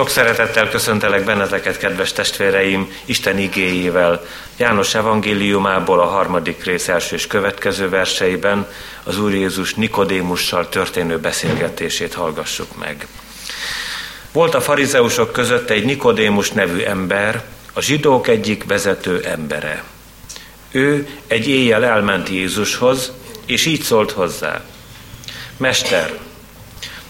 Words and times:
Sok 0.00 0.08
szeretettel 0.08 0.68
köszöntelek 0.68 1.24
benneteket, 1.24 1.78
kedves 1.78 2.12
testvéreim, 2.12 2.92
Isten 3.04 3.38
igéjével. 3.38 4.26
János 4.56 4.94
evangéliumából 4.94 6.00
a 6.00 6.04
harmadik 6.04 6.64
rész 6.64 6.88
első 6.88 7.16
és 7.16 7.26
következő 7.26 7.88
verseiben 7.88 8.66
az 9.04 9.18
Úr 9.18 9.34
Jézus 9.34 9.74
Nikodémussal 9.74 10.68
történő 10.68 11.18
beszélgetését 11.18 12.14
hallgassuk 12.14 12.76
meg. 12.78 13.06
Volt 14.32 14.54
a 14.54 14.60
farizeusok 14.60 15.32
között 15.32 15.70
egy 15.70 15.84
Nikodémus 15.84 16.50
nevű 16.50 16.80
ember, 16.80 17.44
a 17.72 17.80
zsidók 17.80 18.28
egyik 18.28 18.64
vezető 18.64 19.20
embere. 19.24 19.84
Ő 20.70 21.08
egy 21.26 21.48
éjjel 21.48 21.84
elment 21.84 22.28
Jézushoz, 22.28 23.12
és 23.46 23.66
így 23.66 23.82
szólt 23.82 24.10
hozzá. 24.10 24.62
Mester, 25.56 26.18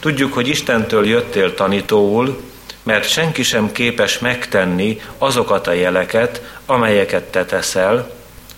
tudjuk, 0.01 0.33
hogy 0.33 0.49
Istentől 0.49 1.07
jöttél 1.07 1.55
tanítóul, 1.55 2.49
mert 2.83 3.09
senki 3.09 3.43
sem 3.43 3.73
képes 3.73 4.19
megtenni 4.19 5.01
azokat 5.19 5.67
a 5.67 5.73
jeleket, 5.73 6.43
amelyeket 6.67 7.25
te 7.25 7.45
teszel, 7.45 8.11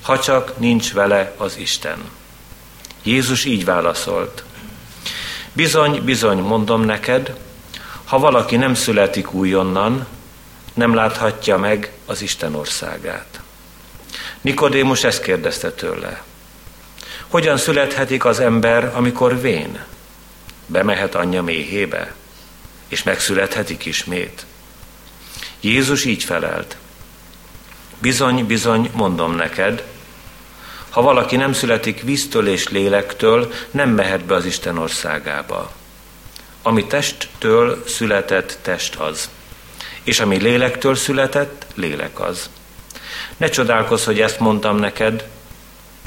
ha 0.03 0.19
csak 0.19 0.59
nincs 0.59 0.93
vele 0.93 1.33
az 1.37 1.57
Isten. 1.57 1.99
Jézus 3.03 3.45
így 3.45 3.65
válaszolt. 3.65 4.45
Bizony, 5.53 6.03
bizony, 6.05 6.39
mondom 6.39 6.83
neked, 6.83 7.35
ha 8.05 8.19
valaki 8.19 8.57
nem 8.57 8.75
születik 8.75 9.33
újonnan, 9.33 10.07
nem 10.75 10.95
láthatja 10.95 11.57
meg 11.57 11.93
az 12.07 12.23
Isten 12.23 12.55
országát. 12.55 13.41
Nikodémus 14.41 15.05
ezt 15.05 15.23
kérdezte 15.23 15.71
tőle. 15.73 16.23
Hogyan 17.29 17.57
születhetik 17.57 18.25
az 18.25 18.41
ember, 18.41 18.91
amikor 18.95 19.41
vén? 19.41 19.85
Bemehet 20.67 21.15
anyja 21.15 21.43
méhébe? 21.43 22.15
És 22.93 23.03
megszülethetik 23.03 23.85
ismét? 23.85 24.47
Jézus 25.61 26.05
így 26.05 26.25
felelt. 26.25 26.77
Bizony, 27.99 28.47
bizony, 28.47 28.91
mondom 28.95 29.35
neked, 29.35 29.85
ha 30.91 31.03
valaki 31.03 31.37
nem 31.37 31.53
születik 31.53 32.03
víztől 32.03 32.49
és 32.49 32.69
lélektől, 32.69 33.53
nem 33.71 33.91
mehet 33.91 34.25
be 34.25 34.35
az 34.35 34.45
Isten 34.45 34.79
országába. 34.79 35.73
Ami 36.63 36.87
testtől 36.87 37.85
született, 37.87 38.59
test 38.63 38.95
az. 38.95 39.31
És 40.03 40.21
ami 40.21 40.37
lélektől 40.37 40.95
született, 40.95 41.67
lélek 41.75 42.21
az. 42.21 42.51
Ne 43.37 43.49
csodálkozz, 43.49 44.05
hogy 44.05 44.21
ezt 44.21 44.39
mondtam 44.39 44.77
neked, 44.77 45.29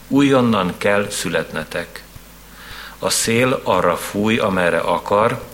újonnan 0.08 0.74
kell 0.78 1.10
születnetek. 1.10 2.04
A 3.00 3.10
szél 3.10 3.60
arra 3.64 3.98
fúj, 3.98 4.38
amerre 4.38 4.80
akar, 4.80 5.54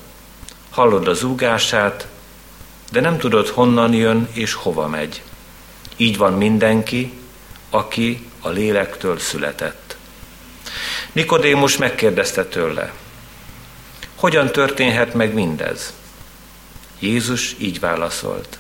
hallod 0.72 1.08
a 1.08 1.14
zúgását, 1.14 2.08
de 2.92 3.00
nem 3.00 3.18
tudod 3.18 3.48
honnan 3.48 3.94
jön 3.94 4.28
és 4.32 4.54
hova 4.54 4.88
megy. 4.88 5.24
Így 5.98 6.18
van 6.18 6.34
mindenki, 6.34 7.14
aki 7.70 8.30
a 8.40 8.50
lélektől 8.50 9.20
született. 9.20 9.96
Nikodémus 11.12 11.78
megkérdezte 11.78 12.46
tőle, 12.46 12.94
hogyan 14.16 14.52
történhet 14.52 15.14
meg 15.14 15.34
mindez? 15.34 15.94
Jézus 17.00 17.56
így 17.58 17.80
válaszolt. 17.80 18.60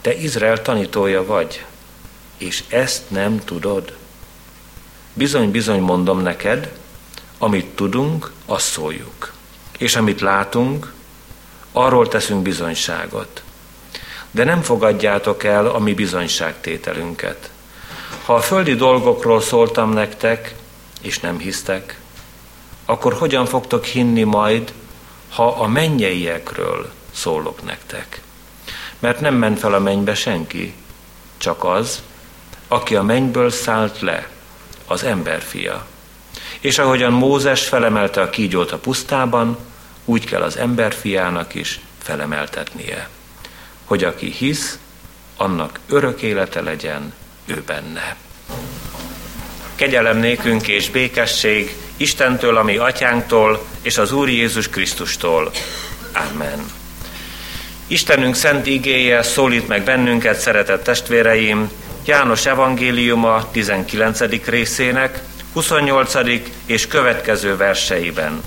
Te 0.00 0.14
Izrael 0.14 0.62
tanítója 0.62 1.26
vagy, 1.26 1.64
és 2.36 2.64
ezt 2.68 3.10
nem 3.10 3.38
tudod. 3.44 3.96
Bizony, 5.14 5.50
bizony 5.50 5.80
mondom 5.80 6.20
neked, 6.20 6.72
amit 7.38 7.66
tudunk, 7.66 8.32
azt 8.46 8.66
szóljuk 8.66 9.32
és 9.78 9.96
amit 9.96 10.20
látunk, 10.20 10.92
arról 11.72 12.08
teszünk 12.08 12.42
bizonyságot. 12.42 13.42
De 14.30 14.44
nem 14.44 14.62
fogadjátok 14.62 15.44
el 15.44 15.66
a 15.66 15.78
mi 15.78 15.94
bizonyságtételünket. 15.94 17.50
Ha 18.24 18.34
a 18.34 18.40
földi 18.40 18.74
dolgokról 18.74 19.40
szóltam 19.40 19.92
nektek, 19.92 20.54
és 21.02 21.18
nem 21.18 21.38
hisztek, 21.38 21.98
akkor 22.84 23.12
hogyan 23.12 23.46
fogtok 23.46 23.84
hinni 23.84 24.22
majd, 24.22 24.72
ha 25.30 25.48
a 25.48 25.66
mennyeiekről 25.66 26.90
szólok 27.14 27.62
nektek? 27.62 28.20
Mert 28.98 29.20
nem 29.20 29.34
ment 29.34 29.58
fel 29.58 29.74
a 29.74 29.78
mennybe 29.78 30.14
senki, 30.14 30.74
csak 31.36 31.64
az, 31.64 32.02
aki 32.68 32.96
a 32.96 33.02
mennyből 33.02 33.50
szállt 33.50 34.00
le, 34.00 34.28
az 34.86 35.02
emberfia. 35.02 35.86
És 36.60 36.78
ahogyan 36.78 37.12
Mózes 37.12 37.68
felemelte 37.68 38.20
a 38.20 38.30
kígyót 38.30 38.72
a 38.72 38.78
pusztában, 38.78 39.58
úgy 40.04 40.24
kell 40.24 40.42
az 40.42 40.56
emberfiának 40.56 41.54
is 41.54 41.80
felemeltetnie, 42.02 43.08
hogy 43.84 44.04
aki 44.04 44.30
hisz, 44.30 44.78
annak 45.36 45.78
örök 45.88 46.22
élete 46.22 46.60
legyen 46.60 47.12
ő 47.46 47.62
benne. 47.66 48.16
Kegyelem 49.74 50.18
nékünk 50.18 50.68
és 50.68 50.90
békesség 50.90 51.76
Istentől, 51.96 52.56
ami 52.56 52.76
atyánktól, 52.76 53.64
és 53.82 53.98
az 53.98 54.12
Úr 54.12 54.28
Jézus 54.28 54.68
Krisztustól. 54.68 55.50
Amen. 56.12 56.70
Istenünk 57.86 58.34
szent 58.34 58.66
igéje 58.66 59.22
szólít 59.22 59.68
meg 59.68 59.84
bennünket, 59.84 60.38
szeretett 60.38 60.84
testvéreim, 60.84 61.70
János 62.04 62.46
evangéliuma 62.46 63.50
19. 63.50 64.20
részének 64.44 65.22
28. 65.52 66.14
és 66.66 66.86
következő 66.86 67.56
verseiben 67.56 68.42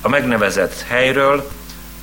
a 0.00 0.08
megnevezett 0.08 0.84
helyről 0.88 1.50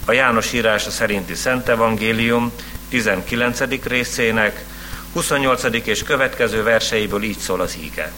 a 0.06 0.12
János 0.12 0.54
írása 0.54 0.90
szerinti 0.90 1.34
Szent 1.34 1.70
Evangélium 1.70 2.52
19. 2.90 3.60
részének 3.84 4.66
28. 5.14 5.64
és 5.84 6.04
következő 6.04 6.64
verseiből 6.64 7.24
így 7.24 7.38
szól 7.38 7.62
az 7.62 7.78
íge. 7.82 8.12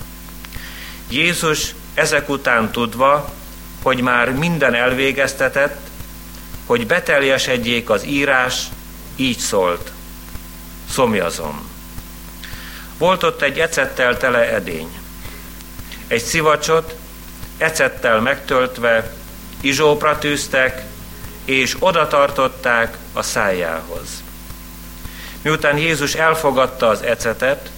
Jézus 1.09 1.75
ezek 1.93 2.29
után 2.29 2.71
tudva, 2.71 3.33
hogy 3.81 4.01
már 4.01 4.31
minden 4.31 4.73
elvégeztetett, 4.73 5.79
hogy 6.65 6.87
beteljesedjék 6.87 7.89
az 7.89 8.05
írás, 8.05 8.63
így 9.15 9.39
szólt. 9.39 9.91
Szomjazom. 10.89 11.69
Volt 12.97 13.23
ott 13.23 13.41
egy 13.41 13.59
ecettel 13.59 14.17
tele 14.17 14.53
edény. 14.53 15.00
Egy 16.11 16.23
szivacsot 16.23 16.95
ecettel 17.57 18.19
megtöltve 18.19 19.13
izsópra 19.61 20.17
tűztek, 20.17 20.83
és 21.45 21.75
oda 21.79 22.07
tartották 22.07 22.97
a 23.13 23.21
szájához. 23.21 24.23
Miután 25.41 25.77
Jézus 25.77 26.13
elfogadta 26.13 26.87
az 26.87 27.01
ecetet, 27.01 27.69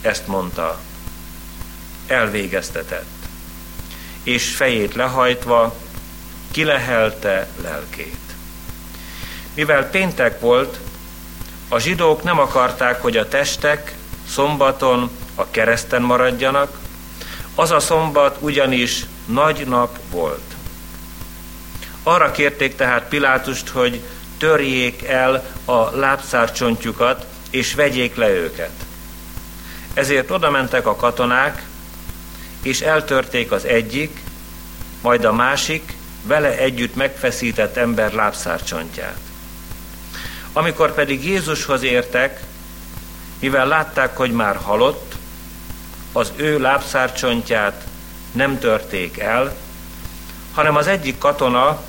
ezt 0.00 0.26
mondta, 0.26 0.78
elvégeztetett, 2.06 3.26
és 4.22 4.56
fejét 4.56 4.94
lehajtva 4.94 5.74
kilehelte 6.50 7.48
lelkét. 7.62 8.34
Mivel 9.54 9.90
péntek 9.90 10.40
volt, 10.40 10.78
a 11.68 11.78
zsidók 11.78 12.22
nem 12.22 12.38
akarták, 12.38 13.02
hogy 13.02 13.16
a 13.16 13.28
testek 13.28 13.94
szombaton 14.28 15.10
a 15.34 15.50
kereszten 15.50 16.02
maradjanak, 16.02 16.86
az 17.58 17.70
a 17.70 17.80
szombat 17.80 18.36
ugyanis 18.40 19.04
nagy 19.26 19.66
nap 19.66 19.98
volt. 20.10 20.54
Arra 22.02 22.30
kérték 22.30 22.76
tehát 22.76 23.08
Pilátust, 23.08 23.68
hogy 23.68 24.00
törjék 24.38 25.04
el 25.04 25.54
a 25.64 25.96
lábszárcsontjukat, 25.96 27.26
és 27.50 27.74
vegyék 27.74 28.16
le 28.16 28.28
őket. 28.30 28.70
Ezért 29.94 30.30
oda 30.30 30.50
mentek 30.50 30.86
a 30.86 30.96
katonák, 30.96 31.66
és 32.62 32.80
eltörték 32.80 33.50
az 33.52 33.64
egyik, 33.64 34.22
majd 35.02 35.24
a 35.24 35.32
másik 35.32 35.96
vele 36.22 36.58
együtt 36.58 36.94
megfeszített 36.94 37.76
ember 37.76 38.12
lábszárcsontját. 38.12 39.18
Amikor 40.52 40.94
pedig 40.94 41.24
Jézushoz 41.24 41.82
értek, 41.82 42.40
mivel 43.38 43.66
látták, 43.66 44.16
hogy 44.16 44.32
már 44.32 44.56
halott, 44.56 45.07
az 46.18 46.32
ő 46.36 46.58
lábszárcsontját 46.58 47.84
nem 48.32 48.58
törték 48.58 49.18
el, 49.18 49.56
hanem 50.54 50.76
az 50.76 50.86
egyik 50.86 51.18
katona 51.18 51.82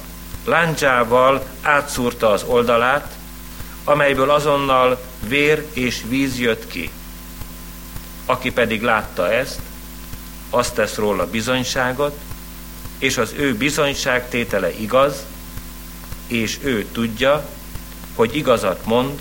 láncsával 0.45 1.45
átszúrta 1.61 2.31
az 2.31 2.43
oldalát, 2.43 3.13
amelyből 3.83 4.29
azonnal 4.29 5.01
vér 5.27 5.65
és 5.73 6.03
víz 6.07 6.39
jött 6.39 6.67
ki. 6.67 6.89
Aki 8.25 8.51
pedig 8.51 8.81
látta 8.81 9.31
ezt, 9.31 9.59
azt 10.49 10.73
tesz 10.73 10.95
róla 10.95 11.29
bizonyságot, 11.29 12.19
és 12.97 13.17
az 13.17 13.33
ő 13.37 13.55
bizonyságtétele 13.55 14.71
igaz, 14.71 15.25
és 16.27 16.57
ő 16.61 16.85
tudja, 16.91 17.45
hogy 18.15 18.35
igazat 18.35 18.85
mond, 18.85 19.19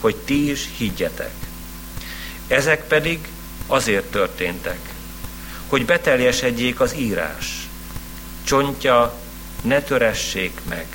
hogy 0.00 0.16
ti 0.16 0.50
is 0.50 0.68
higgyetek. 0.76 1.32
Ezek 2.48 2.86
pedig 2.86 3.28
azért 3.66 4.04
történtek, 4.04 4.78
hogy 5.66 5.84
beteljesedjék 5.84 6.80
az 6.80 6.94
írás. 6.94 7.68
Csontja 8.44 9.14
ne 9.62 9.82
töressék 9.82 10.60
meg. 10.68 10.86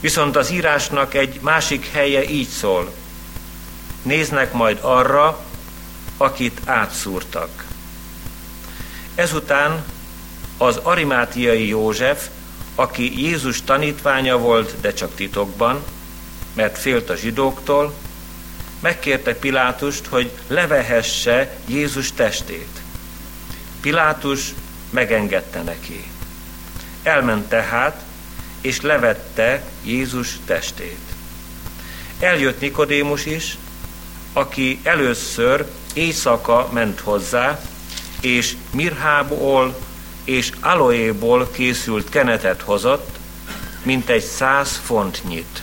Viszont 0.00 0.36
az 0.36 0.50
írásnak 0.50 1.14
egy 1.14 1.38
másik 1.40 1.90
helye 1.92 2.28
így 2.28 2.48
szól. 2.48 2.92
Néznek 4.02 4.52
majd 4.52 4.78
arra, 4.80 5.44
akit 6.16 6.60
átszúrtak. 6.64 7.64
Ezután 9.14 9.84
az 10.58 10.76
arimátiai 10.76 11.68
József, 11.68 12.28
aki 12.74 13.22
Jézus 13.22 13.62
tanítványa 13.62 14.38
volt, 14.38 14.74
de 14.80 14.92
csak 14.92 15.14
titokban, 15.14 15.82
mert 16.52 16.78
félt 16.78 17.10
a 17.10 17.16
zsidóktól, 17.16 17.94
megkérte 18.84 19.34
Pilátust, 19.34 20.06
hogy 20.06 20.30
levehesse 20.46 21.56
Jézus 21.66 22.12
testét. 22.12 22.80
Pilátus 23.80 24.54
megengedte 24.90 25.62
neki. 25.62 26.04
Elment 27.02 27.48
tehát, 27.48 28.02
és 28.60 28.80
levette 28.80 29.62
Jézus 29.84 30.38
testét. 30.44 30.98
Eljött 32.18 32.60
Nikodémus 32.60 33.26
is, 33.26 33.58
aki 34.32 34.80
először 34.82 35.66
éjszaka 35.94 36.68
ment 36.72 37.00
hozzá, 37.00 37.60
és 38.20 38.56
mirhából 38.70 39.78
és 40.24 40.52
aloéból 40.60 41.50
készült 41.50 42.08
kenetet 42.08 42.60
hozott, 42.60 43.18
mint 43.82 44.08
egy 44.08 44.24
száz 44.24 44.80
fontnyit. 44.84 45.62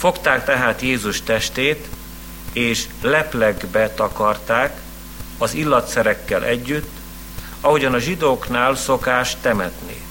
Fogták 0.00 0.44
tehát 0.44 0.82
Jézus 0.82 1.22
testét, 1.22 1.88
és 2.52 2.86
leplegbe 3.02 3.90
takarták 3.90 4.80
az 5.38 5.54
illatszerekkel 5.54 6.44
együtt, 6.44 6.90
ahogyan 7.60 7.94
a 7.94 7.98
zsidóknál 7.98 8.74
szokás 8.74 9.36
temetni. 9.40 10.02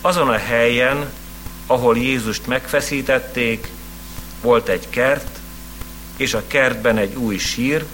Azon 0.00 0.28
a 0.28 0.36
helyen, 0.36 1.10
ahol 1.66 1.96
Jézust 1.96 2.46
megfeszítették, 2.46 3.68
volt 4.40 4.68
egy 4.68 4.88
kert, 4.90 5.38
és 6.16 6.34
a 6.34 6.46
kertben 6.46 6.96
egy 6.96 7.14
új 7.14 7.36
sír, 7.36 7.84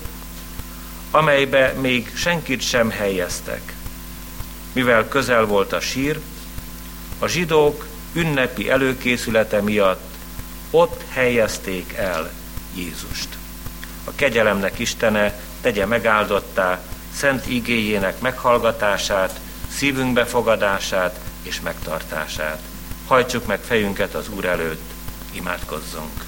amelybe 1.10 1.72
még 1.80 2.12
senkit 2.14 2.60
sem 2.60 2.90
helyeztek. 2.90 3.74
Mivel 4.72 5.08
közel 5.08 5.44
volt 5.44 5.72
a 5.72 5.80
sír, 5.80 6.20
a 7.18 7.26
zsidók 7.26 7.86
ünnepi 8.12 8.70
előkészülete 8.70 9.60
miatt 9.60 10.09
ott 10.70 11.04
helyezték 11.08 11.92
el 11.92 12.30
Jézust. 12.74 13.28
A 14.04 14.10
kegyelemnek 14.14 14.78
Istene 14.78 15.40
tegye 15.60 15.86
megáldottá 15.86 16.80
szent 17.12 17.46
igéjének 17.46 18.20
meghallgatását, 18.20 19.40
szívünk 19.68 20.12
befogadását 20.12 21.20
és 21.42 21.60
megtartását. 21.60 22.60
Hajtsuk 23.06 23.46
meg 23.46 23.60
fejünket 23.60 24.14
az 24.14 24.28
Úr 24.28 24.44
előtt, 24.44 24.90
imádkozzunk. 25.32 26.24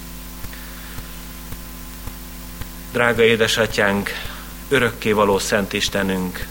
Drága 2.93 3.23
édesatyánk, 3.23 4.11
örökkévaló 4.69 5.39
Szent 5.39 5.73
Istenünk, 5.73 6.47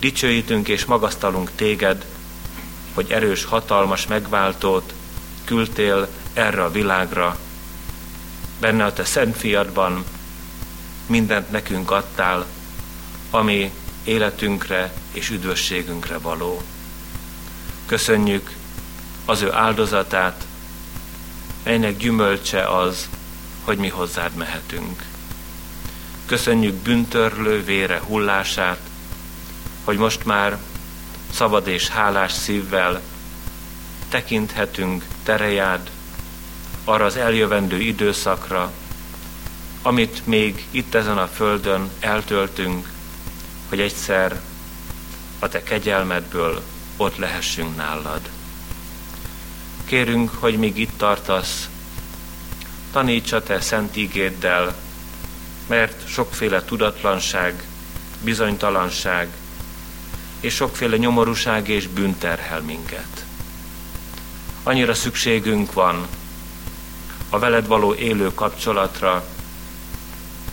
dicsőítünk 0.00 0.68
és 0.68 0.84
magasztalunk 0.84 1.50
téged, 1.54 2.04
hogy 2.94 3.10
erős, 3.10 3.44
hatalmas 3.44 4.06
megváltót 4.06 4.92
küldtél 5.44 6.08
erre 6.34 6.64
a 6.64 6.70
világra. 6.70 7.38
Benne 8.60 8.84
a 8.84 8.92
te 8.92 9.04
szent 9.04 9.36
fiadban 9.36 10.04
mindent 11.06 11.50
nekünk 11.50 11.90
adtál, 11.90 12.46
ami 13.30 13.72
életünkre 14.04 14.92
és 15.12 15.30
üdvösségünkre 15.30 16.18
való. 16.18 16.62
Köszönjük 17.86 18.52
az 19.24 19.42
ő 19.42 19.52
áldozatát, 19.52 20.46
melynek 21.62 21.96
gyümölcse 21.96 22.68
az, 22.68 23.08
hogy 23.64 23.78
mi 23.78 23.88
hozzád 23.88 24.34
mehetünk. 24.34 25.02
Köszönjük 26.26 26.74
büntörlő 26.74 27.64
vére 27.64 28.00
hullását, 28.06 28.78
hogy 29.84 29.96
most 29.96 30.24
már 30.24 30.58
szabad 31.32 31.66
és 31.66 31.88
hálás 31.88 32.32
szívvel 32.32 33.00
tekinthetünk 34.08 35.04
terejád 35.22 35.90
arra 36.84 37.04
az 37.04 37.16
eljövendő 37.16 37.80
időszakra, 37.80 38.72
amit 39.82 40.26
még 40.26 40.66
itt 40.70 40.94
ezen 40.94 41.18
a 41.18 41.26
földön 41.26 41.90
eltöltünk, 42.00 42.88
hogy 43.68 43.80
egyszer 43.80 44.40
a 45.38 45.48
te 45.48 45.62
kegyelmedből 45.62 46.62
ott 46.96 47.16
lehessünk 47.16 47.76
nálad. 47.76 48.20
Kérünk, 49.84 50.30
hogy 50.30 50.58
még 50.58 50.78
itt 50.78 50.96
tartasz, 50.96 51.68
taníts 52.92 53.32
a 53.32 53.42
te 53.42 53.60
szent 53.60 53.96
ígéddel, 53.96 54.76
mert 55.66 56.08
sokféle 56.08 56.64
tudatlanság, 56.64 57.64
bizonytalanság 58.20 59.28
és 60.40 60.54
sokféle 60.54 60.96
nyomorúság 60.96 61.68
és 61.68 61.86
bűn 61.86 62.18
terhel 62.18 62.60
minket. 62.60 63.24
Annyira 64.62 64.94
szükségünk 64.94 65.72
van 65.72 66.06
a 67.34 67.38
veled 67.38 67.66
való 67.66 67.94
élő 67.94 68.34
kapcsolatra, 68.34 69.24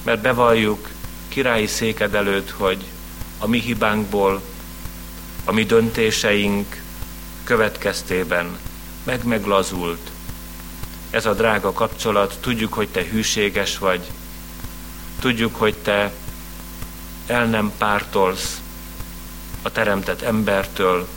mert 0.03 0.21
bevalljuk 0.21 0.89
királyi 1.27 1.67
széked 1.67 2.15
előtt, 2.15 2.49
hogy 2.49 2.83
a 3.39 3.47
mi 3.47 3.59
hibánkból, 3.59 4.41
a 5.45 5.51
mi 5.51 5.63
döntéseink 5.63 6.81
következtében 7.43 8.57
meg-meglazult 9.03 10.11
ez 11.09 11.25
a 11.25 11.33
drága 11.33 11.71
kapcsolat, 11.71 12.37
tudjuk, 12.39 12.73
hogy 12.73 12.89
te 12.89 13.03
hűséges 13.03 13.77
vagy, 13.77 14.11
tudjuk, 15.19 15.55
hogy 15.55 15.75
te 15.75 16.13
el 17.27 17.45
nem 17.45 17.71
pártolsz 17.77 18.61
a 19.61 19.71
teremtett 19.71 20.21
embertől, 20.21 21.07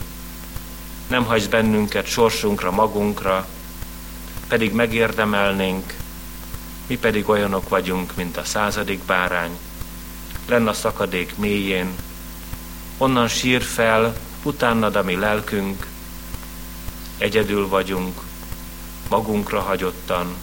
nem 1.07 1.23
hagysz 1.23 1.47
bennünket 1.47 2.05
sorsunkra, 2.05 2.71
magunkra, 2.71 3.47
pedig 4.47 4.73
megérdemelnénk, 4.73 5.93
mi 6.87 6.97
pedig 6.97 7.29
olyanok 7.29 7.69
vagyunk, 7.69 8.15
mint 8.15 8.37
a 8.37 8.43
századik 8.43 8.99
bárány, 8.99 9.57
lenn 10.47 10.67
a 10.67 10.73
szakadék 10.73 11.37
mélyén, 11.37 11.95
onnan 12.97 13.27
sír 13.27 13.61
fel, 13.61 14.15
utánad 14.43 14.95
a 14.95 15.03
mi 15.03 15.15
lelkünk, 15.15 15.87
egyedül 17.17 17.67
vagyunk, 17.67 18.21
magunkra 19.09 19.61
hagyottan, 19.61 20.35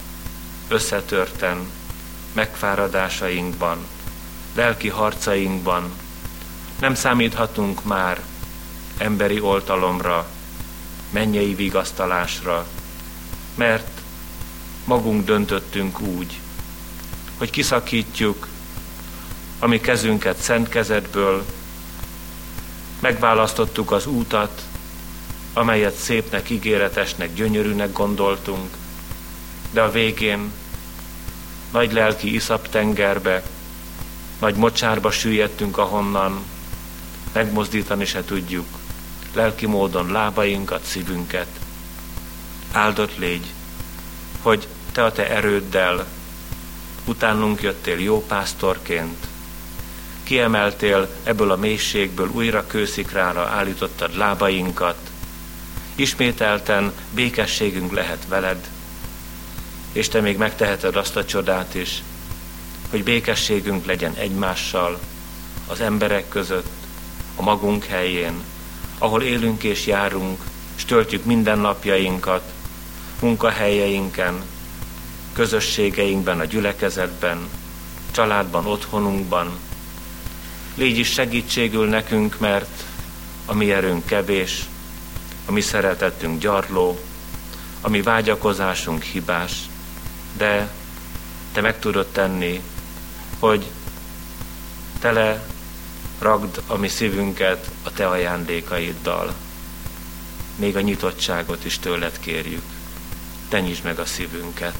összetörten, 0.68 1.71
megfáradásainkban, 2.32 3.78
lelki 4.54 4.88
harcainkban, 4.88 5.92
nem 6.80 6.94
számíthatunk 6.94 7.85
már 7.85 8.21
emberi 8.99 9.40
oltalomra, 9.40 10.26
mennyei 11.11 11.54
vigasztalásra, 11.54 12.66
mert 13.54 13.91
magunk 14.84 15.24
döntöttünk 15.24 16.00
úgy, 16.00 16.40
hogy 17.38 17.50
kiszakítjuk 17.50 18.48
a 19.58 19.66
mi 19.66 19.80
kezünket 19.80 20.36
szent 20.36 20.68
kezedből, 20.68 21.44
megválasztottuk 23.00 23.90
az 23.90 24.06
útat, 24.06 24.62
amelyet 25.52 25.94
szépnek, 25.94 26.50
ígéretesnek, 26.50 27.34
gyönyörűnek 27.34 27.92
gondoltunk, 27.92 28.76
de 29.70 29.82
a 29.82 29.90
végén 29.90 30.52
nagy 31.72 31.92
lelki 31.92 32.34
iszap 32.34 32.68
tengerbe, 32.68 33.42
nagy 34.40 34.54
mocsárba 34.54 35.10
süllyedtünk, 35.10 35.78
ahonnan 35.78 36.44
megmozdítani 37.32 38.04
se 38.04 38.24
tudjuk 38.24 38.66
lelki 39.32 39.66
módon 39.66 40.12
lábainkat, 40.12 40.84
szívünket. 40.84 41.46
Áldott 42.72 43.16
légy, 43.16 43.52
hogy 44.42 44.66
te 44.92 45.04
a 45.04 45.12
te 45.12 45.30
erőddel 45.30 46.06
utánunk 47.04 47.62
jöttél 47.62 47.99
jó 48.00 48.25
pásztorként, 48.26 49.26
kiemeltél 50.22 51.08
ebből 51.22 51.50
a 51.50 51.56
mélységből, 51.56 52.30
újra 52.32 52.66
kőszikrára 52.66 53.46
állítottad 53.49 54.16
lábainkat, 54.16 54.96
ismételten 55.94 56.92
békességünk 57.14 57.92
lehet 57.92 58.26
veled, 58.28 58.68
és 59.92 60.08
te 60.08 60.20
még 60.20 60.37
megteheted 60.37 60.96
azt 60.96 61.16
a 61.16 61.25
csodát 61.25 61.75
is, 61.75 62.02
hogy 62.90 63.04
békességünk 63.04 63.84
legyen 63.84 64.14
egymással, 64.14 64.99
az 65.66 65.80
emberek 65.80 66.28
között, 66.28 66.70
a 67.37 67.42
magunk 67.42 67.84
helyén, 67.84 68.42
ahol 68.99 69.22
élünk 69.22 69.62
és 69.62 69.87
járunk, 69.87 70.42
és 70.76 70.84
töltjük 70.84 71.25
minden 71.25 71.58
napjainkat, 71.58 72.52
munkahelyeinken, 73.22 74.42
közösségeinkben, 75.32 76.40
a 76.40 76.44
gyülekezetben, 76.44 77.48
családban, 78.10 78.66
otthonunkban. 78.66 79.50
Légy 80.74 80.98
is 80.98 81.12
segítségül 81.12 81.88
nekünk, 81.88 82.38
mert 82.38 82.84
a 83.46 83.54
mi 83.54 83.72
erőnk 83.72 84.06
kevés, 84.06 84.64
a 85.46 85.52
mi 85.52 85.60
szeretetünk 85.60 86.40
gyarló, 86.40 87.00
a 87.80 87.88
mi 87.88 88.02
vágyakozásunk 88.02 89.02
hibás, 89.02 89.52
de 90.36 90.70
te 91.52 91.60
meg 91.60 91.78
tudod 91.78 92.06
tenni, 92.06 92.62
hogy 93.38 93.70
tele 95.00 95.46
ragd 96.18 96.62
a 96.66 96.76
mi 96.76 96.88
szívünket 96.88 97.70
a 97.82 97.92
te 97.92 98.08
ajándékaiddal. 98.08 99.34
Még 100.56 100.76
a 100.76 100.80
nyitottságot 100.80 101.64
is 101.64 101.78
tőled 101.78 102.18
kérjük. 102.20 102.62
Te 103.52 103.61
nyisd 103.61 103.85
meg 103.85 103.99
a 103.99 104.04
szívünket. 104.04 104.75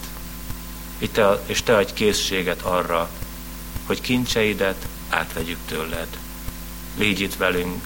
És 1.47 1.62
te 1.62 1.76
adj 1.76 1.93
készséget 1.93 2.62
arra, 2.62 3.09
hogy 3.87 4.00
kincseidet 4.00 4.87
átvegyük 5.09 5.59
tőled. 5.69 6.07
Légy 6.99 7.21
itt 7.21 7.37
velünk, 7.37 7.85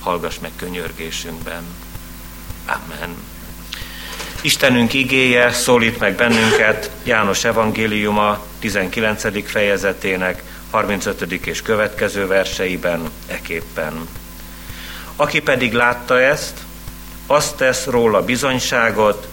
hallgass 0.00 0.38
meg 0.38 0.50
könyörgésünkben. 0.56 1.62
Amen. 2.66 3.16
Istenünk 4.40 4.92
igéje 4.92 5.52
szólít 5.52 5.98
meg 5.98 6.14
bennünket 6.14 6.90
János 7.02 7.44
evangéliuma 7.44 8.44
19. 8.58 9.50
fejezetének 9.50 10.42
35. 10.70 11.32
és 11.46 11.62
következő 11.62 12.26
verseiben 12.26 13.10
eképpen. 13.26 14.08
Aki 15.16 15.40
pedig 15.40 15.72
látta 15.72 16.20
ezt, 16.20 16.58
azt 17.26 17.56
tesz 17.56 17.84
róla 17.84 18.24
bizonyságot, 18.24 19.28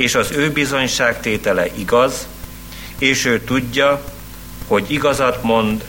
és 0.00 0.14
az 0.14 0.30
ő 0.30 0.52
bizonyságtétele 0.52 1.66
igaz, 1.74 2.26
és 2.98 3.24
ő 3.24 3.40
tudja, 3.40 4.04
hogy 4.66 4.90
igazat 4.90 5.42
mond, 5.42 5.84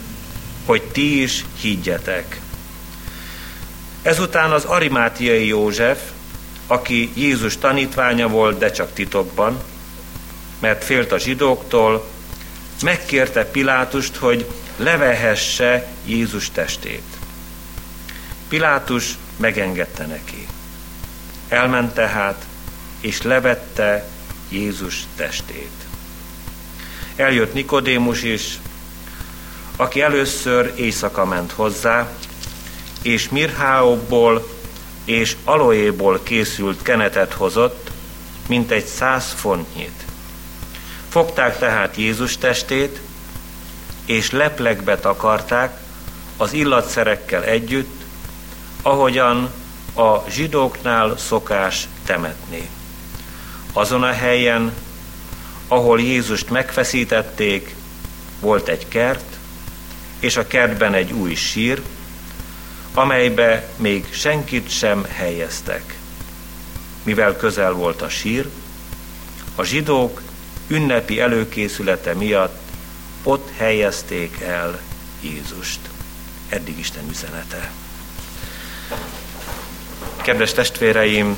hogy 0.66 0.82
ti 0.82 1.22
is 1.22 1.46
higgyetek. 1.62 2.40
Ezután 4.02 4.52
az 4.52 4.64
arimátiai 4.64 5.48
József, 5.48 6.00
aki 6.68 7.12
Jézus 7.14 7.58
tanítványa 7.58 8.28
volt, 8.28 8.58
de 8.58 8.72
csak 8.72 8.94
titokban, 8.94 9.62
mert 10.60 10.84
félt 10.84 11.12
a 11.12 11.20
zsidóktól, 11.20 12.08
megkérte 12.82 13.46
Pilátust, 13.46 14.16
hogy 14.16 14.46
levehesse 14.78 15.88
Jézus 16.06 16.50
testét. 16.50 17.04
Pilátus 18.48 19.18
megengedte 19.38 20.06
neki. 20.06 20.48
Elment 21.48 21.94
tehát, 21.94 22.46
és 23.02 23.22
levette 23.22 24.06
Jézus 24.50 25.04
testét. 25.16 25.72
Eljött 27.16 27.54
Nikodémus 27.54 28.24
is, 28.24 28.60
aki 29.76 30.02
először 30.02 30.74
éjszaka 30.76 31.26
ment 31.26 31.52
hozzá, 31.52 32.08
és 33.02 33.30
mirháokból 33.30 34.48
és 35.06 35.36
aloéból 35.44 36.20
készült 36.24 36.82
kenetet 36.82 37.34
hozott, 37.34 37.92
mint 38.48 38.72
egy 38.72 38.86
száz 38.86 39.34
fontnyit. 39.36 40.06
Fogták 41.10 41.58
tehát 41.58 41.96
Jézus 41.96 42.38
testét, 42.38 43.00
és 44.06 44.32
leplekbe 44.32 44.98
takarták 44.98 45.80
az 46.38 46.54
illatszerekkel 46.54 47.44
együtt, 47.44 48.02
ahogyan 48.82 49.52
a 49.96 50.30
zsidóknál 50.30 51.18
szokás 51.18 51.88
temetni. 52.06 52.70
Azon 53.74 54.04
a 54.04 54.12
helyen, 54.12 54.74
ahol 55.68 56.02
Jézust 56.02 56.50
megfeszítették, 56.50 57.76
volt 58.40 58.68
egy 58.68 58.88
kert, 58.88 59.38
és 60.20 60.38
a 60.38 60.48
kertben 60.48 60.94
egy 60.94 61.12
új 61.12 61.34
sír, 61.34 61.82
amelybe 62.94 63.68
még 63.78 64.06
senkit 64.12 64.70
sem 64.70 65.06
helyeztek. 65.10 65.98
Mivel 67.04 67.36
közel 67.36 67.72
volt 67.72 68.02
a 68.02 68.10
sír, 68.10 68.50
a 69.56 69.64
zsidók 69.64 70.22
ünnepi 70.68 71.20
előkészülete 71.20 72.14
miatt 72.14 72.60
ott 73.24 73.52
helyezték 73.58 74.40
el 74.40 74.80
Jézust. 75.22 75.80
Eddig 76.50 76.80
Isten 76.80 77.10
üzenete. 77.10 77.72
Kedves 80.22 80.54
testvéreim, 80.54 81.38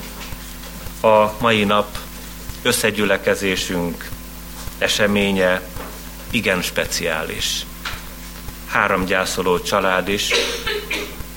a 1.02 1.32
mai 1.40 1.64
nap 1.64 1.98
összegyülekezésünk 2.64 4.10
eseménye 4.78 5.62
igen 6.30 6.62
speciális. 6.62 7.66
Három 8.68 9.06
gyászoló 9.06 9.60
család 9.60 10.08
is 10.08 10.32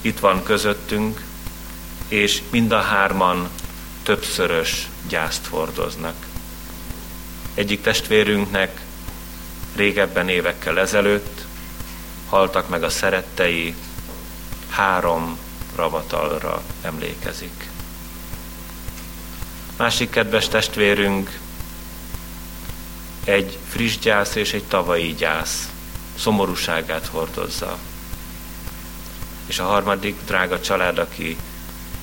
itt 0.01 0.19
van 0.19 0.43
közöttünk, 0.43 1.23
és 2.09 2.43
mind 2.51 2.73
a 2.73 2.81
hárman 2.81 3.49
többszörös 4.03 4.89
gyászt 5.09 5.47
hordoznak. 5.47 6.15
Egyik 7.55 7.81
testvérünknek 7.81 8.81
régebben 9.77 10.29
évekkel 10.29 10.81
ezelőtt 10.81 11.45
haltak 12.29 12.69
meg 12.69 12.83
a 12.83 12.89
szerettei, 12.89 13.75
három 14.69 15.39
ravatalra 15.75 16.63
emlékezik. 16.83 17.76
Másik 19.77 20.11
kedves 20.11 20.49
testvérünk 20.49 21.39
egy 23.25 23.59
friss 23.69 23.99
gyász 23.99 24.35
és 24.35 24.53
egy 24.53 24.65
tavalyi 24.65 25.15
gyász 25.15 25.69
szomorúságát 26.19 27.07
hordozza. 27.07 27.79
És 29.47 29.59
a 29.59 29.65
harmadik 29.65 30.17
drága 30.27 30.61
család, 30.61 30.99
aki 30.99 31.37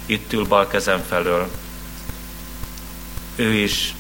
itt 0.06 0.34
ül 0.34 0.46
bal 0.46 0.68
kezem 0.68 1.04
felől, 1.08 1.52
ő 3.36 3.54
is, 3.54 3.96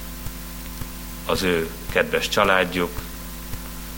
az 1.25 1.41
ő 1.41 1.69
kedves 1.91 2.29
családjuk, 2.29 3.01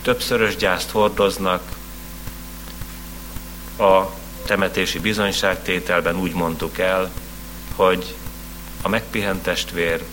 többszörös 0.01 0.55
gyászt 0.55 0.89
hordoznak, 0.89 1.61
a 3.77 4.01
temetési 4.45 4.99
bizonyságtételben 4.99 6.15
úgy 6.15 6.33
mondtuk 6.33 6.77
el, 6.77 7.11
hogy 7.75 8.15
a 8.85 8.89
megpihent 8.89 9.43
testvér 9.43 10.03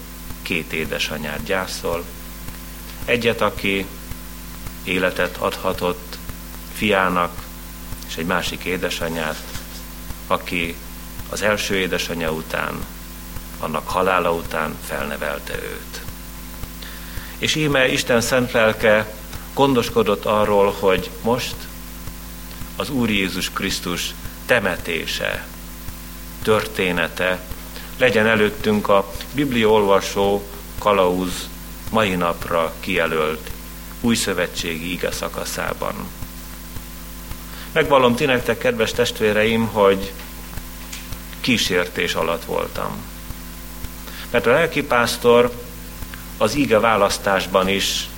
két 0.43 0.73
édesanyát 0.73 1.45
gyászol, 1.45 2.05
egyet, 3.05 3.41
aki 3.41 3.87
életet 4.85 5.37
adhatott 5.37 6.19
fiának, 6.75 7.43
és 8.09 8.17
egy 8.17 8.27
másik 8.27 8.65
édesanyát, 8.65 9.37
aki 10.27 10.75
az 11.29 11.43
első 11.43 11.75
édesanyja 11.75 12.33
után, 12.33 12.85
annak 13.61 13.89
halála 13.89 14.33
után 14.33 14.77
felnevelte 14.87 15.55
őt. 15.55 16.01
És 17.39 17.55
íme 17.55 17.89
Isten 17.89 18.21
szent 18.21 18.53
lelke 18.53 19.15
gondoskodott 19.55 20.25
arról, 20.25 20.75
hogy 20.79 21.11
most 21.23 21.57
az 22.77 22.91
Úr 22.91 23.11
Jézus 23.11 23.51
Krisztus 23.51 24.15
temetése, 24.47 25.47
története 26.43 27.52
legyen 28.03 28.27
előttünk 28.27 28.89
a 28.89 29.13
bibliolvasó 29.35 30.43
kalauz 30.79 31.49
mai 31.91 32.15
napra 32.15 32.73
kijelölt 32.81 33.51
új 34.01 34.15
szövetségi 34.15 34.93
ige 34.93 35.11
szakaszában. 35.11 35.95
Megvallom 37.73 38.15
ti 38.15 38.25
nektek, 38.25 38.59
kedves 38.59 38.93
testvéreim, 38.93 39.67
hogy 39.67 40.13
kísértés 41.41 42.15
alatt 42.15 42.45
voltam. 42.45 42.97
Mert 44.31 44.47
a 44.47 44.51
lelkipásztor 44.51 45.53
az 46.39 46.55
ige 46.55 46.79
választásban 46.79 47.69
is 47.69 48.09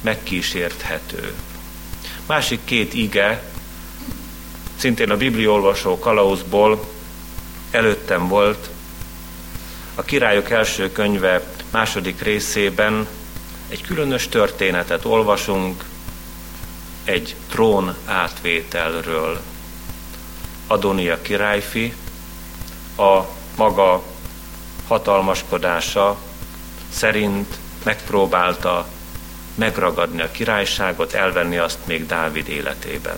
megkísérthető. 0.00 1.34
Másik 2.26 2.60
két 2.64 2.94
ige, 2.94 3.42
szintén 4.76 5.10
a 5.10 5.16
bibliolvasó 5.16 5.98
kalauzból 5.98 6.84
előttem 7.70 8.28
volt, 8.28 8.72
a 9.94 10.02
királyok 10.02 10.50
első 10.50 10.92
könyve 10.92 11.42
második 11.70 12.22
részében 12.22 13.06
egy 13.68 13.82
különös 13.82 14.28
történetet 14.28 15.04
olvasunk 15.04 15.84
egy 17.04 17.36
trón 17.50 17.94
átvételről. 18.04 19.40
Adonia 20.66 21.20
királyfi 21.20 21.94
a 22.96 23.20
maga 23.56 24.02
hatalmaskodása 24.88 26.16
szerint 26.88 27.58
megpróbálta 27.84 28.86
megragadni 29.54 30.22
a 30.22 30.30
királyságot, 30.30 31.12
elvenni 31.12 31.56
azt 31.56 31.78
még 31.84 32.06
Dávid 32.06 32.48
életében. 32.48 33.16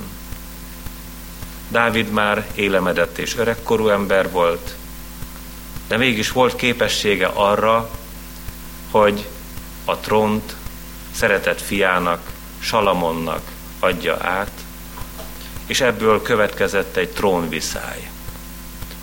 Dávid 1.68 2.10
már 2.10 2.46
élemedett 2.54 3.18
és 3.18 3.36
öregkorú 3.36 3.88
ember 3.88 4.30
volt, 4.30 4.76
de 5.88 5.96
mégis 5.96 6.32
volt 6.32 6.56
képessége 6.56 7.26
arra, 7.26 7.90
hogy 8.90 9.26
a 9.84 9.96
trónt 9.96 10.56
szeretett 11.14 11.60
fiának, 11.60 12.34
Salamonnak 12.58 13.42
adja 13.78 14.16
át, 14.20 14.50
és 15.66 15.80
ebből 15.80 16.22
következett 16.22 16.96
egy 16.96 17.08
trónviszály. 17.08 18.10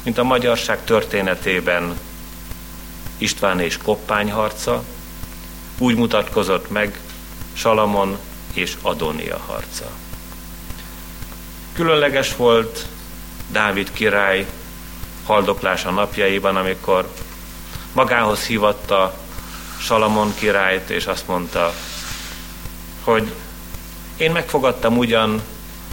Mint 0.04 0.18
a 0.18 0.24
magyarság 0.24 0.84
történetében 0.84 2.00
István 3.18 3.60
és 3.60 3.78
Koppány 3.78 4.32
harca, 4.32 4.84
úgy 5.78 5.96
mutatkozott 5.96 6.70
meg 6.70 7.00
Salamon 7.54 8.18
és 8.54 8.78
Adónia 8.82 9.38
harca. 9.38 9.90
Különleges 11.74 12.36
volt 12.36 12.86
Dávid 13.52 13.92
király 13.92 14.48
haldoklása 15.26 15.92
napjaiban, 15.92 16.56
amikor 16.56 17.08
magához 17.94 18.46
hívatta 18.46 19.14
Salamon 19.80 20.34
királyt, 20.36 20.90
és 20.90 21.06
azt 21.06 21.28
mondta, 21.28 21.74
hogy 23.04 23.32
én 24.18 24.32
megfogadtam 24.32 24.98
ugyan 24.98 25.42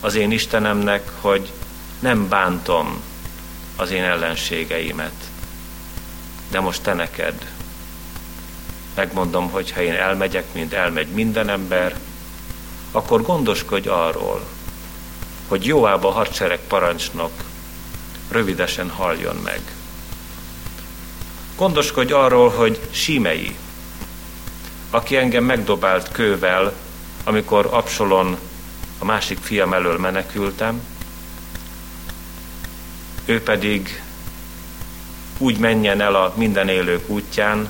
az 0.00 0.14
én 0.14 0.30
Istenemnek, 0.30 1.10
hogy 1.20 1.52
nem 1.99 2.28
bántom 2.28 3.02
az 3.76 3.90
én 3.90 4.02
ellenségeimet, 4.02 5.12
de 6.50 6.60
most 6.60 6.82
te 6.82 6.94
neked. 6.94 7.50
Megmondom, 8.94 9.50
hogy 9.50 9.72
ha 9.72 9.82
én 9.82 9.94
elmegyek, 9.94 10.44
mint 10.52 10.72
elmegy 10.72 11.08
minden 11.08 11.49
ember, 11.49 11.96
akkor 12.90 13.22
gondoskodj 13.22 13.88
arról, 13.88 14.46
hogy 15.49 15.66
Joába 15.66 16.08
a 16.08 16.12
hadsereg 16.12 16.58
parancsnok 16.68 17.32
rövidesen 18.30 18.90
haljon 18.90 19.37
meg. 19.37 19.60
Gondoskodj 21.56 22.12
arról, 22.12 22.49
hogy 22.49 22.80
Simei, 22.90 23.56
aki 24.90 25.16
engem 25.16 25.44
megdobált 25.44 26.12
kővel, 26.12 26.72
amikor 27.25 27.68
Absolon 27.70 28.38
a 28.99 29.04
másik 29.04 29.38
fiam 29.38 29.72
elől 29.72 29.99
menekültem, 29.99 30.82
ő 33.25 33.42
pedig 33.42 34.02
úgy 35.38 35.58
menjen 35.58 36.00
el 36.00 36.14
a 36.14 36.32
minden 36.37 36.68
élők 36.68 37.08
útján, 37.08 37.68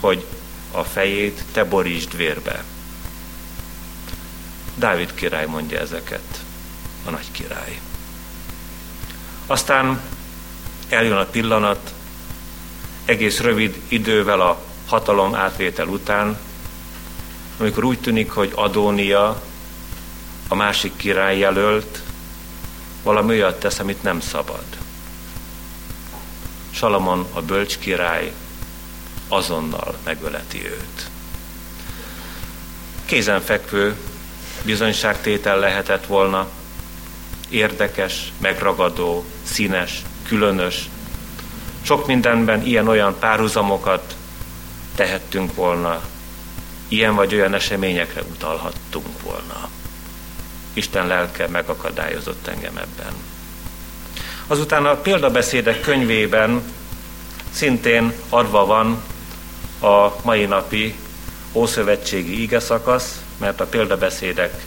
hogy 0.00 0.24
a 0.72 0.82
fejét 0.82 1.44
te 1.52 1.64
borítsd 1.64 2.16
vérbe. 2.16 2.64
Dávid 4.74 5.14
király 5.14 5.46
mondja 5.46 5.78
ezeket, 5.78 6.44
a 7.04 7.10
nagy 7.10 7.30
király. 7.32 7.80
Aztán 9.50 10.00
eljön 10.88 11.16
a 11.16 11.24
pillanat, 11.24 11.94
egész 13.04 13.40
rövid 13.40 13.80
idővel 13.88 14.40
a 14.40 14.58
hatalom 14.86 15.34
átvétel 15.34 15.86
után, 15.86 16.38
amikor 17.58 17.84
úgy 17.84 17.98
tűnik, 17.98 18.30
hogy 18.30 18.52
Adónia, 18.54 19.42
a 20.48 20.54
másik 20.54 20.96
király 20.96 21.38
jelölt, 21.38 22.02
valami 23.02 23.30
olyat 23.30 23.60
tesz, 23.60 23.78
amit 23.78 24.02
nem 24.02 24.20
szabad. 24.20 24.64
Salamon, 26.70 27.26
a 27.32 27.42
bölcs 27.42 27.78
király, 27.78 28.32
azonnal 29.28 29.94
megöleti 30.04 30.66
őt. 30.66 31.10
Kézenfekvő 33.04 33.96
bizonyságtétel 34.62 35.58
lehetett 35.58 36.06
volna, 36.06 36.48
érdekes, 37.50 38.32
megragadó, 38.38 39.24
színes, 39.42 40.02
különös. 40.28 40.88
Sok 41.82 42.06
mindenben 42.06 42.66
ilyen-olyan 42.66 43.18
párhuzamokat 43.18 44.16
tehettünk 44.94 45.54
volna, 45.54 46.00
ilyen 46.88 47.14
vagy 47.14 47.34
olyan 47.34 47.54
eseményekre 47.54 48.22
utalhattunk 48.22 49.22
volna. 49.22 49.68
Isten 50.72 51.06
lelke 51.06 51.48
megakadályozott 51.48 52.46
engem 52.46 52.76
ebben. 52.76 53.12
Azután 54.46 54.86
a 54.86 54.94
példabeszédek 54.94 55.80
könyvében 55.80 56.62
szintén 57.50 58.12
adva 58.28 58.66
van 58.66 59.02
a 59.80 60.12
mai 60.22 60.44
napi 60.44 60.94
Ószövetségi 61.52 62.42
ige 62.42 62.60
szakasz, 62.60 63.20
mert 63.38 63.60
a 63.60 63.66
példabeszédek 63.66 64.64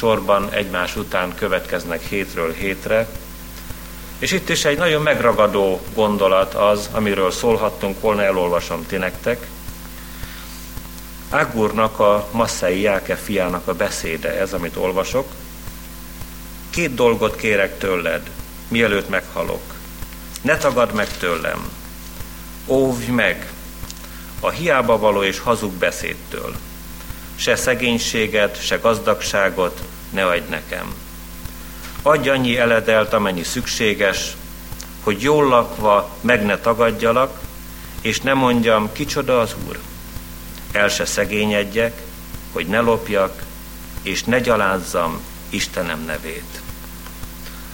sorban 0.00 0.50
egymás 0.50 0.96
után 0.96 1.34
következnek 1.34 2.02
hétről 2.02 2.52
hétre, 2.52 3.08
és 4.18 4.32
itt 4.32 4.48
is 4.48 4.64
egy 4.64 4.78
nagyon 4.78 5.02
megragadó 5.02 5.80
gondolat 5.94 6.54
az, 6.54 6.88
amiről 6.92 7.30
szólhattunk 7.30 8.00
volna, 8.00 8.22
elolvasom 8.22 8.86
ti 8.86 8.96
nektek. 8.96 9.46
Ágúrnak 11.30 11.98
a 11.98 12.28
Masszai 12.30 12.80
Jáke 12.80 13.16
fiának 13.16 13.68
a 13.68 13.74
beszéde, 13.74 14.38
ez, 14.38 14.52
amit 14.52 14.76
olvasok. 14.76 15.28
Két 16.70 16.94
dolgot 16.94 17.36
kérek 17.36 17.78
tőled, 17.78 18.30
mielőtt 18.68 19.08
meghalok. 19.08 19.74
Ne 20.42 20.56
tagadd 20.56 20.94
meg 20.94 21.16
tőlem. 21.16 21.70
Óvj 22.66 23.06
meg 23.10 23.52
a 24.40 24.50
hiába 24.50 24.98
való 24.98 25.22
és 25.22 25.38
hazug 25.38 25.72
beszédtől. 25.72 26.54
Se 27.34 27.56
szegénységet, 27.56 28.62
se 28.62 28.76
gazdagságot 28.76 29.80
ne 30.10 30.24
adj 30.24 30.48
nekem. 30.48 30.94
Adj 32.02 32.28
annyi 32.28 32.58
eledelt, 32.58 33.12
amennyi 33.12 33.42
szükséges, 33.42 34.36
hogy 35.02 35.22
jól 35.22 35.48
lakva 35.48 36.16
meg 36.20 36.44
ne 36.44 36.58
tagadjalak, 36.58 37.40
és 38.00 38.20
ne 38.20 38.34
mondjam, 38.34 38.92
kicsoda 38.92 39.40
az 39.40 39.54
Úr. 39.68 39.78
El 40.72 40.88
se 40.88 41.04
szegényedjek, 41.04 42.02
hogy 42.52 42.66
ne 42.66 42.80
lopjak, 42.80 43.42
és 44.02 44.24
ne 44.24 44.40
gyalázzam 44.40 45.20
Istenem 45.48 46.04
nevét. 46.04 46.60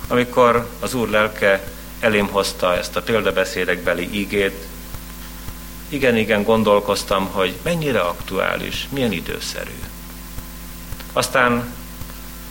Amikor 0.08 0.68
az 0.80 0.94
Úr 0.94 1.08
lelke 1.08 1.64
elém 2.00 2.26
hozta 2.26 2.76
ezt 2.76 2.96
a 2.96 3.02
példabeszédekbeli 3.02 4.08
ígét, 4.12 4.66
igen, 5.88 6.16
igen, 6.16 6.42
gondolkoztam, 6.42 7.26
hogy 7.26 7.54
mennyire 7.62 8.00
aktuális, 8.00 8.88
milyen 8.90 9.12
időszerű. 9.12 9.78
Aztán 11.12 11.74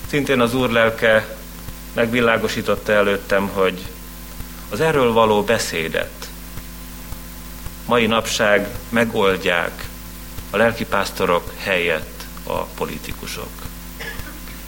szintén 0.07 0.39
az 0.39 0.53
Úr 0.53 0.69
lelke 0.69 1.35
megvilágosította 1.93 2.91
előttem, 2.91 3.47
hogy 3.47 3.85
az 4.69 4.81
erről 4.81 5.11
való 5.11 5.43
beszédet 5.43 6.29
mai 7.85 8.05
napság 8.05 8.67
megoldják 8.89 9.87
a 10.49 10.57
lelkipásztorok 10.57 11.53
helyett 11.57 12.23
a 12.43 12.57
politikusok. 12.57 13.49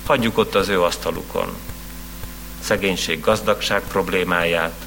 Hagyjuk 0.06 0.38
ott 0.38 0.56
az 0.56 0.68
ő 0.68 0.82
asztalukon 0.84 1.56
szegénység, 2.60 3.20
gazdagság 3.20 3.82
problémáját, 3.82 4.86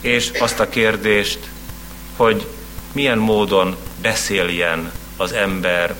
és 0.00 0.30
azt 0.30 0.60
a 0.60 0.68
kérdést, 0.68 1.38
hogy 2.16 2.46
milyen 2.92 3.18
módon 3.18 3.76
beszéljen 4.00 4.92
az 5.16 5.32
ember 5.32 5.94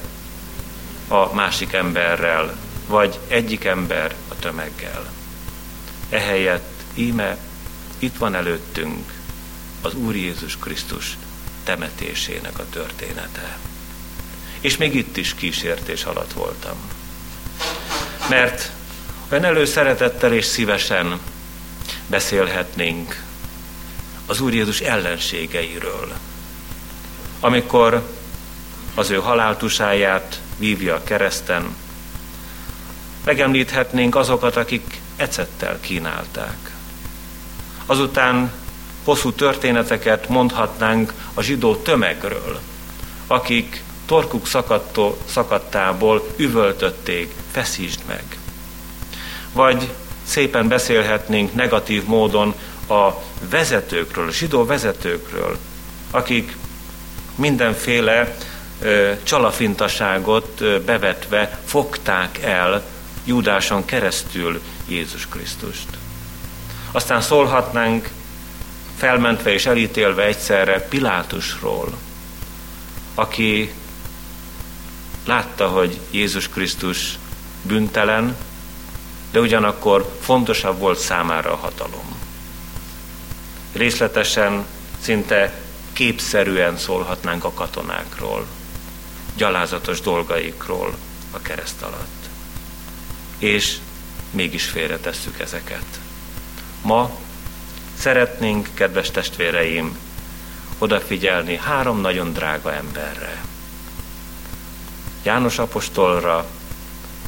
a 1.09 1.35
másik 1.35 1.72
emberrel, 1.72 2.57
vagy 2.88 3.18
egyik 3.29 3.64
ember 3.64 4.14
a 4.29 4.35
tömeggel. 4.38 5.11
Ehelyett 6.11 6.83
íme 6.94 7.37
itt 7.98 8.16
van 8.16 8.35
előttünk 8.35 9.12
az 9.83 9.94
Úr 9.94 10.16
Jézus 10.16 10.57
Krisztus 10.57 11.16
temetésének 11.64 12.59
a 12.59 12.68
története. 12.70 13.59
És 14.61 14.77
még 14.77 14.94
itt 14.94 15.16
is 15.16 15.35
kísértés 15.35 16.05
alatt 16.05 16.33
voltam. 16.33 16.77
Mert 18.29 18.70
olyan 19.31 19.44
előszeretettel 19.44 20.33
és 20.33 20.44
szívesen 20.44 21.20
beszélhetnénk 22.07 23.22
az 24.27 24.40
Úr 24.40 24.55
Jézus 24.55 24.81
ellenségeiről, 24.81 26.12
amikor 27.40 28.09
az 28.94 29.11
ő 29.11 29.16
haláltusáját 29.16 30.40
vívja 30.59 30.94
a 30.94 31.03
kereszten, 31.03 31.77
megemlíthetnénk 33.24 34.16
azokat, 34.16 34.57
akik 34.57 35.00
ecettel 35.16 35.81
kínálták. 35.81 36.76
Azután 37.87 38.52
hosszú 39.04 39.33
történeteket 39.33 40.28
mondhatnánk 40.28 41.12
a 41.35 41.42
zsidó 41.42 41.76
tömegről, 41.76 42.61
akik 43.26 43.83
torkuk 44.07 44.46
szakadtó, 44.46 45.18
szakadtából 45.24 46.26
üvöltötték, 46.37 47.35
feszítsd 47.50 48.00
meg. 48.07 48.24
Vagy 49.52 49.88
szépen 50.22 50.68
beszélhetnénk 50.68 51.54
negatív 51.54 52.04
módon 52.04 52.54
a 52.88 53.11
vezetőkről, 53.50 54.28
a 54.28 54.33
zsidó 54.33 54.64
vezetőkről, 54.64 55.59
akik 56.11 56.57
mindenféle 57.35 58.37
ö, 58.81 59.12
csalafintaságot 59.22 60.61
ö, 60.61 60.85
bevetve 60.85 61.59
fogták 61.64 62.38
el 62.42 62.85
Júdáson 63.29 63.85
keresztül 63.85 64.61
Jézus 64.87 65.27
Krisztust. 65.27 65.88
Aztán 66.93 67.21
szólhatnánk 67.21 68.11
felmentve 68.97 69.53
és 69.53 69.67
elítélve 69.67 70.25
egyszerre 70.25 70.81
Pilátusról, 70.81 71.99
aki 73.14 73.73
látta, 75.27 75.69
hogy 75.69 76.01
Jézus 76.11 76.49
Krisztus 76.49 77.19
büntelen, 77.62 78.37
de 79.31 79.41
ugyanakkor 79.41 80.17
fontosabb 80.21 80.79
volt 80.79 80.99
számára 80.99 81.53
a 81.53 81.57
hatalom. 81.57 82.19
Részletesen, 83.73 84.67
szinte 85.01 85.61
képszerűen 85.93 86.77
szólhatnánk 86.77 87.45
a 87.45 87.53
katonákról, 87.53 88.47
gyalázatos 89.37 90.01
dolgaikról 90.01 90.97
a 91.31 91.41
kereszt 91.43 91.83
alatt. 91.83 92.17
És 93.38 93.79
mégis 94.31 94.64
félretesszük 94.64 95.40
ezeket. 95.40 96.01
Ma 96.83 97.11
szeretnénk, 97.98 98.68
kedves 98.74 99.11
testvéreim, 99.11 99.98
odafigyelni 100.79 101.57
három 101.57 102.01
nagyon 102.01 102.33
drága 102.33 102.72
emberre. 102.72 103.44
János 105.22 105.59
apostolra, 105.59 106.46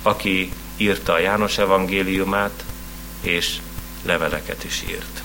aki 0.03 0.53
írta 0.77 1.13
a 1.13 1.19
János 1.19 1.59
evangéliumát, 1.59 2.65
és 3.21 3.57
leveleket 4.03 4.65
is 4.65 4.83
írt. 4.89 5.23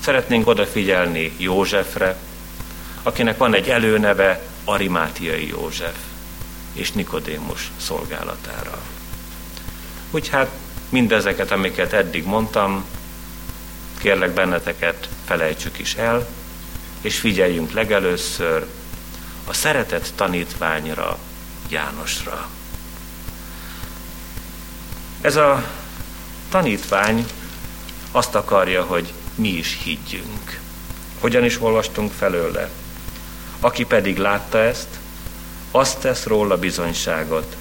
Szeretnénk 0.00 0.46
odafigyelni 0.46 1.32
Józsefre, 1.36 2.16
akinek 3.02 3.36
van 3.38 3.54
egy 3.54 3.68
előneve 3.68 4.42
Arimátiai 4.64 5.46
József 5.46 5.96
és 6.72 6.92
Nikodémus 6.92 7.70
szolgálatára. 7.76 8.82
Úgy 10.10 10.28
hát 10.28 10.50
mindezeket, 10.88 11.50
amiket 11.50 11.92
eddig 11.92 12.24
mondtam, 12.24 12.84
kérlek 13.98 14.30
benneteket 14.30 15.08
felejtsük 15.24 15.78
is 15.78 15.94
el, 15.94 16.28
és 17.00 17.18
figyeljünk 17.18 17.72
legelőször 17.72 18.66
a 19.44 19.52
szeretett 19.52 20.12
tanítványra, 20.14 21.18
Jánosra. 21.68 22.48
Ez 25.20 25.36
a 25.36 25.64
tanítvány 26.48 27.26
azt 28.10 28.34
akarja, 28.34 28.84
hogy 28.84 29.12
mi 29.34 29.48
is 29.48 29.78
higgyünk. 29.82 30.60
Hogyan 31.20 31.44
is 31.44 31.60
olvastunk 31.60 32.12
felőle? 32.12 32.70
Aki 33.60 33.84
pedig 33.84 34.18
látta 34.18 34.58
ezt, 34.58 34.88
azt 35.70 35.98
tesz 35.98 36.24
róla 36.24 36.58
bizonyságot, 36.58 37.56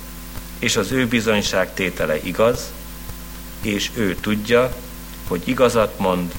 és 0.60 0.76
az 0.76 0.92
ő 0.92 1.08
bizonyság 1.08 1.74
tétele 1.74 2.18
igaz, 2.24 2.72
és 3.62 3.90
ő 3.94 4.16
tudja, 4.16 4.76
hogy 5.28 5.42
igazat 5.46 6.00
mond, 6.00 6.34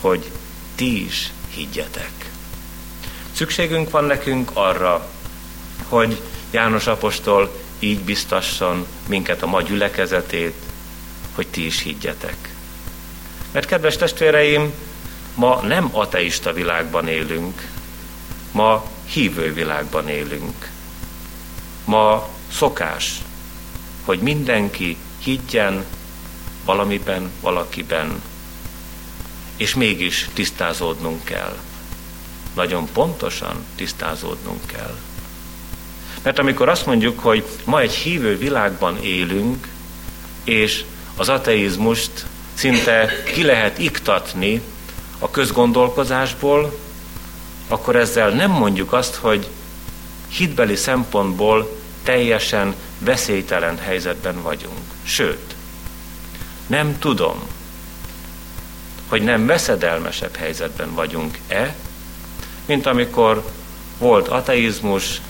hogy 0.00 0.30
ti 0.74 1.04
is 1.04 1.32
higgyetek. 1.54 2.30
Szükségünk 3.32 3.90
van 3.90 4.04
nekünk 4.04 4.50
arra, 4.52 5.10
hogy 5.88 6.22
János 6.50 6.86
apostol 6.86 7.62
így 7.78 8.00
biztasson 8.00 8.86
minket 9.08 9.42
a 9.42 9.46
ma 9.46 9.62
gyülekezetét, 9.62 10.54
hogy 11.34 11.46
ti 11.46 11.66
is 11.66 11.82
higgyetek. 11.82 12.54
Mert 13.52 13.66
kedves 13.66 13.96
testvéreim, 13.96 14.72
ma 15.34 15.60
nem 15.60 15.88
ateista 15.92 16.52
világban 16.52 17.08
élünk, 17.08 17.68
ma 18.52 18.84
hívő 19.04 19.52
világban 19.52 20.08
élünk. 20.08 20.70
Ma 21.84 22.28
szokás, 22.52 23.22
hogy 24.08 24.20
mindenki 24.20 24.96
higgyen 25.18 25.84
valamiben, 26.64 27.30
valakiben, 27.40 28.22
és 29.56 29.74
mégis 29.74 30.28
tisztázódnunk 30.32 31.24
kell. 31.24 31.56
Nagyon 32.54 32.88
pontosan 32.92 33.64
tisztázódnunk 33.74 34.66
kell. 34.66 34.96
Mert 36.22 36.38
amikor 36.38 36.68
azt 36.68 36.86
mondjuk, 36.86 37.18
hogy 37.20 37.44
ma 37.64 37.80
egy 37.80 37.92
hívő 37.92 38.38
világban 38.38 39.02
élünk, 39.02 39.68
és 40.44 40.84
az 41.16 41.28
ateizmust 41.28 42.26
szinte 42.54 43.22
ki 43.32 43.42
lehet 43.42 43.78
iktatni 43.78 44.62
a 45.18 45.30
közgondolkozásból, 45.30 46.78
akkor 47.68 47.96
ezzel 47.96 48.30
nem 48.30 48.50
mondjuk 48.50 48.92
azt, 48.92 49.14
hogy 49.14 49.48
hitbeli 50.28 50.76
szempontból 50.76 51.76
teljesen 52.02 52.74
veszélytelen 52.98 53.78
helyzetben 53.78 54.42
vagyunk. 54.42 54.78
Sőt, 55.02 55.54
nem 56.66 56.98
tudom, 56.98 57.42
hogy 59.08 59.22
nem 59.22 59.46
veszedelmesebb 59.46 60.36
helyzetben 60.36 60.94
vagyunk-e, 60.94 61.74
mint 62.66 62.86
amikor 62.86 63.44
volt 63.98 64.28
ateizmus, 64.28 65.20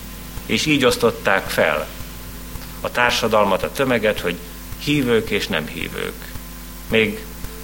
és 0.45 0.65
így 0.65 0.85
osztották 0.85 1.49
fel 1.49 1.87
a 2.81 2.91
társadalmat, 2.91 3.63
a 3.63 3.71
tömeget, 3.71 4.19
hogy 4.19 4.37
hívők 4.79 5.29
és 5.29 5.47
nem 5.47 5.67
hívők. 5.67 6.31
Még 6.89 7.19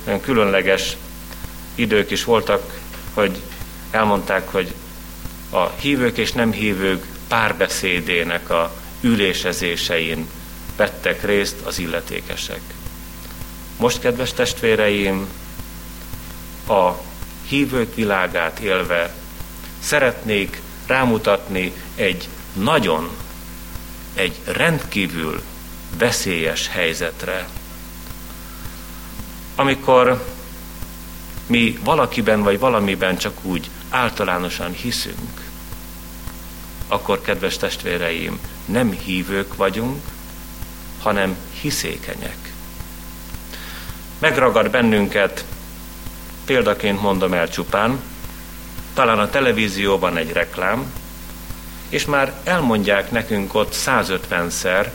olyan 0.08 0.22
különleges 0.22 0.98
idők 1.76 2.12
is 2.12 2.24
voltak, 2.24 2.80
hogy 3.14 3.42
elmondták, 3.92 4.50
hogy 4.50 4.74
a 5.50 5.70
hívők 5.70 6.18
és 6.18 6.32
nem 6.32 6.52
hívők 6.52 7.06
párbeszédének 7.28 8.50
a 8.50 8.74
ülésezésein 9.06 10.28
vettek 10.76 11.24
részt 11.24 11.56
az 11.64 11.80
illetékesek. 11.80 12.62
Most, 13.78 14.00
kedves 14.00 14.34
testvéreim, 14.34 15.28
a 16.68 16.92
hívők 17.48 17.96
világát 17.96 18.60
élve 18.60 19.14
szeretnék 19.80 20.62
rámutatni 20.88 21.74
egy 21.96 22.28
nagyon, 22.54 23.10
egy 24.14 24.36
rendkívül 24.46 25.42
veszélyes 25.98 26.68
helyzetre. 26.68 27.48
Amikor 29.56 30.26
mi 31.48 31.80
valakiben 31.84 32.44
vagy 32.44 32.60
valamiben 32.60 33.18
csak 33.18 33.38
úgy 33.44 33.70
általánosan 33.90 34.72
hiszünk, 34.72 35.42
akkor, 36.88 37.22
kedves 37.22 37.58
testvéreim, 37.58 38.40
nem 38.66 38.92
hívők 38.92 39.56
vagyunk, 39.56 40.04
hanem 41.02 41.38
hiszékenyek. 41.62 42.54
Megragad 44.20 44.70
bennünket, 44.70 45.46
példaként 46.46 47.02
mondom 47.02 47.34
el 47.34 47.50
csupán, 47.50 48.00
talán 48.94 49.20
a 49.20 49.30
televízióban 49.30 50.18
egy 50.18 50.32
reklám, 50.32 50.94
és 51.90 52.06
már 52.06 52.34
elmondják 52.44 53.12
nekünk 53.12 53.54
ott 53.54 53.76
150-szer, 53.86 54.88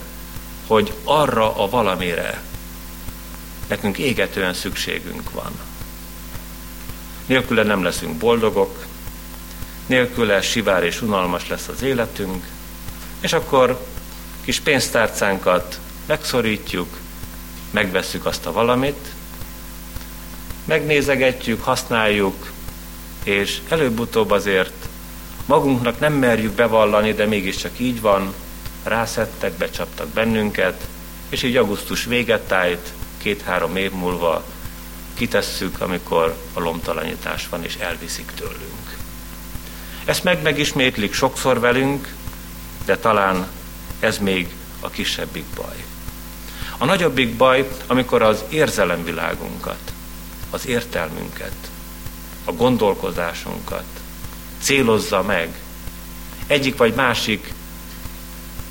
hogy 0.66 0.92
arra 1.04 1.56
a 1.56 1.68
valamire 1.68 2.42
nekünk 3.68 3.98
égetően 3.98 4.54
szükségünk 4.54 5.30
van. 5.30 5.52
Nélküle 7.26 7.62
nem 7.62 7.82
leszünk 7.82 8.16
boldogok, 8.16 8.84
nélküle 9.86 10.40
sivár 10.40 10.84
és 10.84 11.02
unalmas 11.02 11.48
lesz 11.48 11.68
az 11.68 11.82
életünk, 11.82 12.44
és 13.20 13.32
akkor 13.32 13.86
kis 14.44 14.60
pénztárcánkat 14.60 15.78
megszorítjuk, 16.06 16.98
megvesszük 17.70 18.26
azt 18.26 18.46
a 18.46 18.52
valamit, 18.52 19.08
megnézegetjük, 20.64 21.62
használjuk, 21.62 22.52
és 23.24 23.60
előbb-utóbb 23.68 24.30
azért 24.30 24.88
magunknak 25.46 26.00
nem 26.00 26.12
merjük 26.12 26.52
bevallani, 26.52 27.12
de 27.12 27.26
mégiscsak 27.26 27.78
így 27.78 28.00
van, 28.00 28.34
rászettek, 28.82 29.52
becsaptak 29.52 30.08
bennünket, 30.08 30.86
és 31.28 31.42
így 31.42 31.56
augusztus 31.56 32.04
véget 32.04 32.46
tájt, 32.46 32.92
két-három 33.18 33.76
év 33.76 33.92
múlva 33.92 34.44
kitesszük, 35.14 35.80
amikor 35.80 36.36
a 36.52 36.60
lomtalanítás 36.60 37.48
van, 37.48 37.64
és 37.64 37.76
elviszik 37.76 38.32
tőlünk. 38.34 38.96
Ezt 40.04 40.24
meg 40.24 40.42
megismétlik 40.42 41.12
sokszor 41.12 41.60
velünk, 41.60 42.14
de 42.84 42.96
talán 42.96 43.46
ez 44.00 44.18
még 44.18 44.54
a 44.80 44.90
kisebbik 44.90 45.44
baj. 45.54 45.84
A 46.78 46.84
nagyobbik 46.84 47.36
baj, 47.36 47.68
amikor 47.86 48.22
az 48.22 48.44
érzelemvilágunkat, 48.48 49.92
az 50.50 50.66
értelmünket, 50.66 51.54
a 52.44 52.52
gondolkozásunkat 52.52 53.84
célozza 54.60 55.22
meg 55.22 55.48
egyik 56.46 56.76
vagy 56.76 56.94
másik 56.94 57.52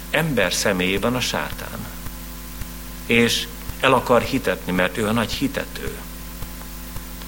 ember 0.10 0.54
személyében 0.54 1.16
a 1.16 1.20
sátán. 1.20 1.86
És 3.06 3.48
el 3.80 3.94
akar 3.94 4.22
hitetni, 4.22 4.72
mert 4.72 4.98
ő 4.98 5.08
a 5.08 5.12
nagy 5.12 5.32
hitető. 5.32 5.98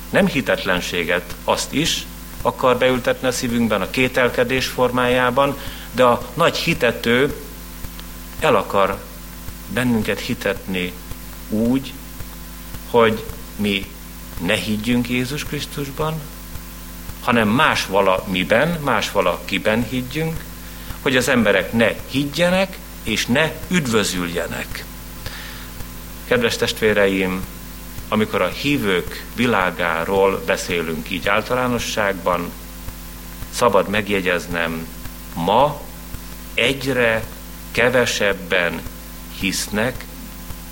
Nem 0.09 0.27
hitetlenséget, 0.27 1.35
azt 1.43 1.73
is 1.73 2.05
akar 2.41 2.77
beültetni 2.77 3.27
a 3.27 3.31
szívünkben 3.31 3.81
a 3.81 3.89
kételkedés 3.89 4.67
formájában, 4.67 5.57
de 5.91 6.03
a 6.03 6.29
nagy 6.33 6.57
hitető 6.57 7.35
el 8.39 8.55
akar 8.55 8.99
bennünket 9.73 10.19
hitetni 10.19 10.93
úgy, 11.49 11.93
hogy 12.89 13.25
mi 13.55 13.91
ne 14.41 14.55
higgyünk 14.55 15.09
Jézus 15.09 15.43
Krisztusban, 15.43 16.21
hanem 17.21 17.47
más 17.47 17.85
valamiben, 17.85 18.79
más 18.81 19.11
valakiben 19.11 19.83
higgyünk, 19.89 20.43
hogy 21.01 21.15
az 21.15 21.27
emberek 21.27 21.73
ne 21.73 21.93
higgyenek 22.07 22.77
és 23.03 23.25
ne 23.25 23.51
üdvözüljenek. 23.67 24.85
Kedves 26.27 26.55
testvéreim, 26.55 27.45
amikor 28.07 28.41
a 28.41 28.47
hívők 28.47 29.25
világáról 29.35 30.43
beszélünk 30.45 31.09
így 31.09 31.27
általánosságban, 31.27 32.51
szabad 33.53 33.89
megjegyeznem, 33.89 34.87
ma 35.33 35.81
egyre 36.53 37.23
kevesebben 37.71 38.81
hisznek 39.39 40.05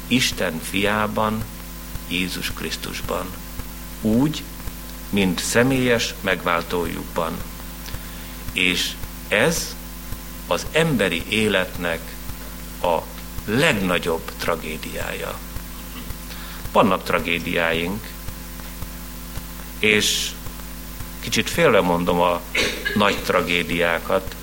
Isten 0.08 0.60
fiában, 0.62 1.43
Jézus 2.08 2.54
Krisztusban. 2.54 3.26
Úgy, 4.02 4.43
mint 5.10 5.39
személyes 5.39 6.13
megváltójukban. 6.22 7.38
És 8.54 8.91
ez 9.28 9.76
az 10.48 10.65
emberi 10.72 11.24
életnek 11.30 12.00
a 12.82 12.98
legnagyobb 13.45 14.32
tragédiája. 14.38 15.38
Vannak 16.72 17.04
tragédiáink, 17.04 18.08
és 19.80 20.32
kicsit 21.19 21.50
félre 21.50 21.82
mondom 21.82 22.19
a 22.19 22.41
nagy 22.95 23.17
tragédiákat, 23.24 24.36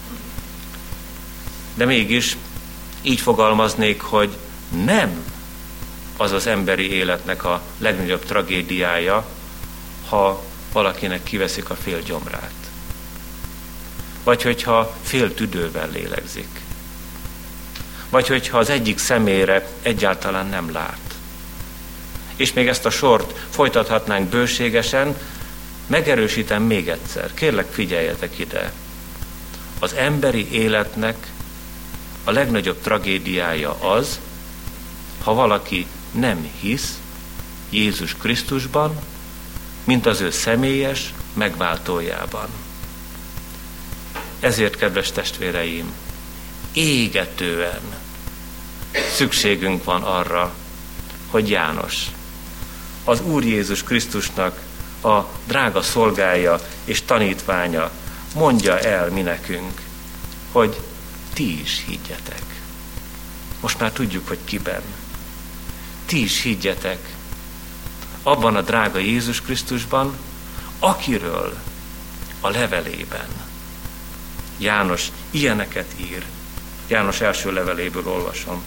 de 1.77 1.85
mégis 1.85 2.37
így 3.03 3.21
fogalmaznék, 3.21 4.01
hogy 4.01 4.37
nem 4.85 5.25
az 6.17 6.33
az 6.33 6.47
emberi 6.47 6.93
életnek 6.93 7.45
a 7.45 7.63
legnagyobb 7.79 8.25
tragédiája, 8.25 9.27
ha 10.09 10.43
valakinek 10.73 11.23
kiveszik 11.23 11.71
a 11.71 11.75
fél 11.75 12.01
gyomrát. 12.01 12.53
Vagy 14.25 14.43
hogyha 14.43 14.97
fél 15.03 15.35
tüdővel 15.35 15.89
lélegzik. 15.91 16.61
Vagy 18.11 18.27
hogyha 18.27 18.59
az 18.59 18.71
egyik 18.71 18.99
szemére 18.99 19.69
egyáltalán 19.83 20.47
nem 20.47 20.73
lát. 20.73 21.15
És 22.37 22.53
még 22.53 22.69
ezt 22.69 22.87
a 22.87 22.91
sort 22.91 23.39
folytathatnánk 23.51 24.29
bőségesen, 24.29 25.17
megerősítem 25.87 26.63
még 26.63 26.89
egyszer, 26.89 27.35
kérlek 27.35 27.73
figyeljetek 27.73 28.39
ide. 28.39 28.73
Az 29.79 29.95
emberi 29.95 30.53
életnek 30.53 31.27
a 32.29 32.31
legnagyobb 32.31 32.81
tragédiája 32.81 33.71
az, 33.81 34.21
ha 35.23 35.35
valaki 35.35 35.87
nem 36.11 36.51
hisz 36.61 36.99
Jézus 37.71 38.15
Krisztusban, 38.15 38.99
mint 39.85 40.07
az 40.07 40.21
ő 40.21 40.31
személyes 40.31 41.15
megváltójában. 41.33 42.49
Ezért, 44.41 44.77
kedves 44.77 45.13
testvéreim, 45.13 45.93
égetően 46.73 47.81
szükségünk 49.15 49.85
van 49.85 50.03
arra, 50.03 50.55
hogy 51.31 51.51
János, 51.51 52.07
az 53.05 53.21
Úr 53.21 53.45
Jézus 53.45 53.83
Krisztusnak 53.83 54.61
a 55.03 55.21
drága 55.47 55.83
szolgája 55.83 56.59
és 56.85 57.03
tanítványa 57.03 57.91
mondja 58.35 58.79
el 58.79 59.11
mi 59.11 59.21
nekünk, 59.21 59.81
hogy 60.53 60.81
ti 61.37 61.61
is 61.61 61.85
higgyetek. 61.87 62.43
Most 63.61 63.81
már 63.81 63.91
tudjuk, 63.91 64.29
hogy 64.29 64.39
kiben. 64.45 64.83
Ti 66.05 66.23
is 66.23 66.43
higgyetek 66.43 67.15
abban 68.23 68.57
a 68.57 68.61
drága 68.63 68.99
Jézus 68.99 69.41
Krisztusban, 69.41 70.17
akiről 70.79 71.57
a 72.41 72.49
levelében 72.49 73.29
János 74.59 75.09
ilyeneket 75.31 75.95
ír. 75.97 76.25
János 76.87 77.21
első 77.21 77.53
leveléből 77.53 78.09
olvasom. 78.09 78.63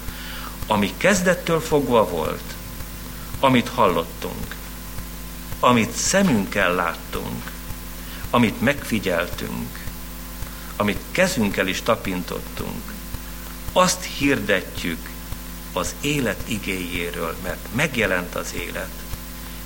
Ami 0.67 0.93
kezdettől 0.97 1.59
fogva 1.59 2.09
volt, 2.09 2.53
amit 3.39 3.69
hallottunk, 3.69 4.55
amit 5.59 5.91
szemünkkel 5.91 6.73
láttunk, 6.73 7.51
amit 8.29 8.61
megfigyeltünk, 8.61 9.88
amit 10.79 10.99
kezünkkel 11.11 11.67
is 11.67 11.81
tapintottunk, 11.81 12.93
azt 13.73 14.03
hirdetjük 14.03 15.09
az 15.73 15.95
élet 16.01 16.43
igéjéről, 16.45 17.35
mert 17.43 17.67
megjelent 17.75 18.35
az 18.35 18.53
élet, 18.53 18.91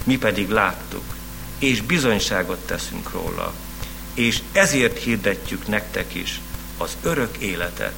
mi 0.04 0.18
pedig 0.18 0.50
láttuk, 0.50 1.04
és 1.60 1.82
bizonyságot 1.82 2.66
teszünk 2.66 3.12
róla, 3.12 3.54
és 4.14 4.42
ezért 4.52 5.00
hirdetjük 5.00 5.68
nektek 5.68 6.14
is 6.14 6.42
az 6.78 6.98
örök 7.02 7.38
életet, 7.38 7.96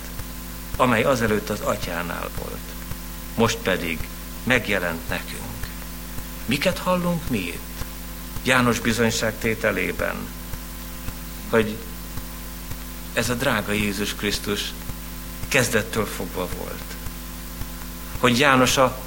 amely 0.76 1.04
azelőtt 1.04 1.50
az 1.50 1.60
atyánál 1.60 2.30
volt. 2.40 2.70
Most 3.36 3.58
pedig 3.58 4.00
megjelent 4.44 5.10
nekünk. 5.10 5.68
Miket 6.46 6.78
hallunk 6.78 7.30
mi 7.30 7.38
itt? 7.38 7.84
János 8.44 8.80
bizonyságtételében, 8.80 10.16
hogy 11.50 11.78
ez 13.16 13.30
a 13.30 13.34
drága 13.34 13.72
Jézus 13.72 14.16
Krisztus 14.16 14.74
kezdettől 15.48 16.06
fogva 16.06 16.48
volt. 16.58 16.84
Hogy 18.20 18.40
János 18.40 18.78
a 18.78 18.98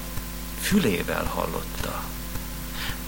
fülével 0.60 1.24
hallotta. 1.24 2.02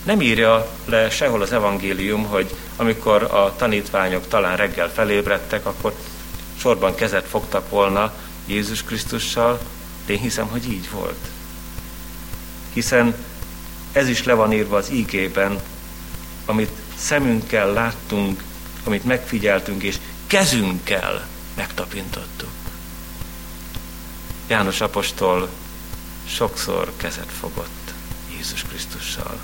Nem 0.02 0.20
írja 0.20 0.70
le 0.84 1.10
sehol 1.10 1.42
az 1.42 1.52
evangélium, 1.52 2.24
hogy 2.24 2.54
amikor 2.76 3.22
a 3.22 3.54
tanítványok 3.56 4.28
talán 4.28 4.56
reggel 4.56 4.92
felébredtek, 4.92 5.66
akkor 5.66 5.94
sorban 6.56 6.94
kezet 6.94 7.26
fogtak 7.26 7.68
volna 7.68 8.14
Jézus 8.46 8.82
Krisztussal, 8.82 9.60
de 10.06 10.12
én 10.12 10.18
hiszem, 10.18 10.46
hogy 10.46 10.72
így 10.72 10.90
volt. 10.90 11.28
Hiszen 12.72 13.14
ez 13.92 14.08
is 14.08 14.24
le 14.24 14.34
van 14.34 14.52
írva 14.52 14.76
az 14.76 14.90
ígében, 14.90 15.60
amit 16.46 16.70
szemünkkel 16.96 17.72
láttunk, 17.72 18.42
amit 18.84 19.04
megfigyeltünk, 19.04 19.82
és 19.82 19.96
kezünkkel 20.30 21.26
megtapintottuk. 21.54 22.50
János 24.46 24.80
apostol 24.80 25.48
sokszor 26.26 26.92
kezet 26.96 27.30
fogott 27.40 27.92
Jézus 28.36 28.62
Krisztussal. 28.62 29.38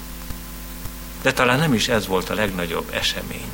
De 1.22 1.32
talán 1.32 1.58
nem 1.58 1.74
is 1.74 1.88
ez 1.88 2.06
volt 2.06 2.30
a 2.30 2.34
legnagyobb 2.34 2.90
esemény. 2.94 3.50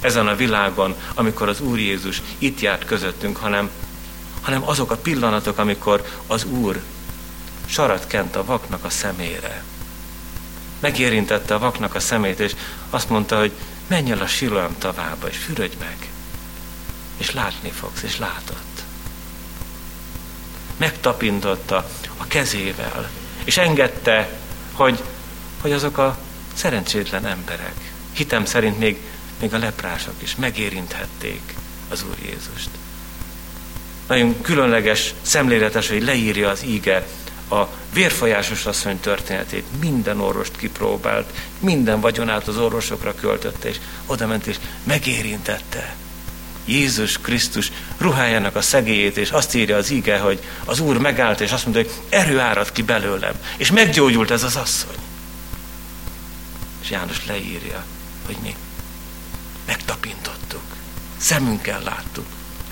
Ezen 0.00 0.26
a 0.26 0.36
világon, 0.36 0.94
amikor 1.14 1.48
az 1.48 1.60
Úr 1.60 1.78
Jézus 1.78 2.22
itt 2.38 2.60
járt 2.60 2.84
közöttünk, 2.84 3.36
hanem, 3.36 3.70
hanem 4.40 4.68
azok 4.68 4.90
a 4.90 4.96
pillanatok, 4.96 5.58
amikor 5.58 6.06
az 6.26 6.44
Úr 6.44 6.82
sarat 7.66 8.06
kent 8.06 8.36
a 8.36 8.44
vaknak 8.44 8.84
a 8.84 8.90
szemére. 8.90 9.64
Megérintette 10.80 11.54
a 11.54 11.58
vaknak 11.58 11.94
a 11.94 12.00
szemét, 12.00 12.40
és 12.40 12.54
azt 12.90 13.08
mondta, 13.08 13.38
hogy 13.38 13.52
menj 13.86 14.10
el 14.10 14.20
a 14.20 14.26
Siloam 14.26 14.78
tavába, 14.78 15.28
és 15.28 15.36
fürödj 15.36 15.76
meg, 15.78 16.11
és 17.16 17.32
látni 17.32 17.70
fogsz, 17.70 18.02
és 18.02 18.18
látott. 18.18 18.82
Megtapintotta 20.76 21.90
a 22.16 22.26
kezével, 22.26 23.10
és 23.44 23.56
engedte, 23.56 24.28
hogy, 24.72 25.02
hogy 25.60 25.72
azok 25.72 25.98
a 25.98 26.18
szerencsétlen 26.54 27.26
emberek, 27.26 27.92
hitem 28.12 28.44
szerint 28.44 28.78
még, 28.78 28.96
még 29.40 29.54
a 29.54 29.58
leprások 29.58 30.14
is 30.18 30.36
megérinthették 30.36 31.54
az 31.88 32.04
Úr 32.08 32.16
Jézust. 32.22 32.70
Nagyon 34.06 34.40
különleges, 34.40 35.14
szemléletes, 35.22 35.88
hogy 35.88 36.02
leírja 36.02 36.50
az 36.50 36.64
íge 36.64 37.06
a 37.50 37.68
vérfolyásos 37.92 38.66
asszony 38.66 39.00
történetét. 39.00 39.64
Minden 39.80 40.20
orvost 40.20 40.56
kipróbált, 40.56 41.32
minden 41.58 42.00
vagyonát 42.00 42.48
az 42.48 42.56
orvosokra 42.56 43.14
költötte, 43.14 43.68
és 43.68 43.76
oda 44.06 44.26
ment 44.26 44.46
és 44.46 44.56
megérintette. 44.84 45.94
Jézus 46.64 47.18
Krisztus 47.18 47.72
ruhájának 47.98 48.56
a 48.56 48.60
szegélyét, 48.60 49.16
és 49.16 49.30
azt 49.30 49.54
írja 49.54 49.76
az 49.76 49.90
ige, 49.90 50.18
hogy 50.18 50.40
az 50.64 50.80
Úr 50.80 50.98
megállt, 50.98 51.40
és 51.40 51.52
azt 51.52 51.64
mondta, 51.66 51.82
hogy 51.82 51.92
erő 52.08 52.38
árad 52.38 52.72
ki 52.72 52.82
belőlem, 52.82 53.34
és 53.56 53.70
meggyógyult 53.70 54.30
ez 54.30 54.42
az 54.42 54.56
asszony. 54.56 54.96
És 56.82 56.90
János 56.90 57.26
leírja, 57.26 57.84
hogy 58.26 58.36
mi 58.42 58.54
megtapintottuk, 59.66 60.62
szemünkkel 61.16 61.82
láttuk, 61.82 62.26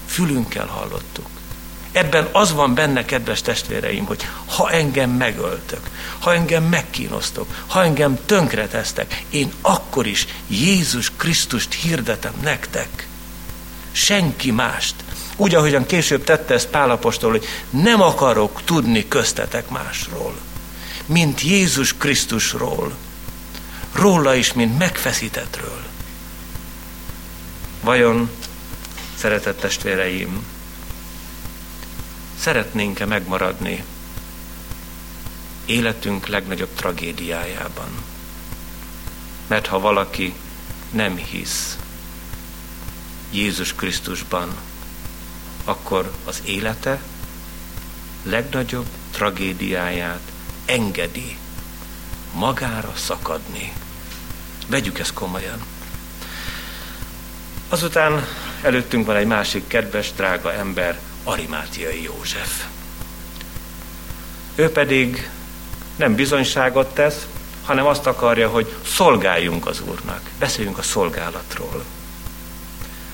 fülünkkel 0.06 0.66
hallottuk. 0.66 1.28
Ebben 1.92 2.28
az 2.32 2.52
van 2.52 2.74
benne, 2.74 3.04
kedves 3.04 3.42
testvéreim, 3.42 4.04
hogy 4.04 4.28
ha 4.46 4.70
engem 4.70 5.10
megöltök, 5.10 5.90
ha 6.18 6.34
engem 6.34 6.64
megkínoztok, 6.64 7.64
ha 7.66 7.84
engem 7.84 8.18
tönkretesztek, 8.26 9.24
én 9.30 9.52
akkor 9.60 10.06
is 10.06 10.26
Jézus 10.46 11.12
Krisztust 11.16 11.72
hirdetem 11.72 12.32
nektek. 12.42 13.08
Senki 13.92 14.50
mást. 14.50 14.94
Úgy, 15.36 15.54
ahogyan 15.54 15.86
később 15.86 16.24
tette 16.24 16.54
ezt 16.54 16.68
Pálapostól, 16.68 17.30
hogy 17.30 17.46
nem 17.70 18.00
akarok 18.00 18.62
tudni 18.64 19.08
köztetek 19.08 19.68
másról, 19.68 20.34
mint 21.06 21.40
Jézus 21.42 21.96
Krisztusról, 21.96 22.92
róla 23.92 24.34
is, 24.34 24.52
mint 24.52 24.78
megfeszítetről. 24.78 25.82
Vajon, 27.80 28.30
szeretett 29.16 29.60
testvéreim, 29.60 30.44
szeretnénk-e 32.38 33.06
megmaradni 33.06 33.84
életünk 35.66 36.26
legnagyobb 36.26 36.74
tragédiájában? 36.74 37.90
Mert 39.46 39.66
ha 39.66 39.80
valaki 39.80 40.34
nem 40.90 41.16
hisz 41.16 41.79
Jézus 43.30 43.74
Krisztusban, 43.74 44.56
akkor 45.64 46.12
az 46.24 46.42
élete 46.44 47.00
legnagyobb 48.22 48.86
tragédiáját 49.10 50.20
engedi 50.64 51.36
magára 52.34 52.92
szakadni. 52.96 53.72
Vegyük 54.66 54.98
ezt 54.98 55.14
komolyan. 55.14 55.58
Azután 57.68 58.26
előttünk 58.62 59.06
van 59.06 59.16
egy 59.16 59.26
másik 59.26 59.66
kedves, 59.66 60.12
drága 60.12 60.52
ember, 60.52 61.00
Arimátiai 61.24 62.02
József. 62.02 62.64
Ő 64.54 64.70
pedig 64.70 65.30
nem 65.96 66.14
bizonyságot 66.14 66.94
tesz, 66.94 67.26
hanem 67.64 67.86
azt 67.86 68.06
akarja, 68.06 68.48
hogy 68.48 68.76
szolgáljunk 68.86 69.66
az 69.66 69.80
Úrnak. 69.80 70.20
Beszéljünk 70.38 70.78
a 70.78 70.82
szolgálatról. 70.82 71.84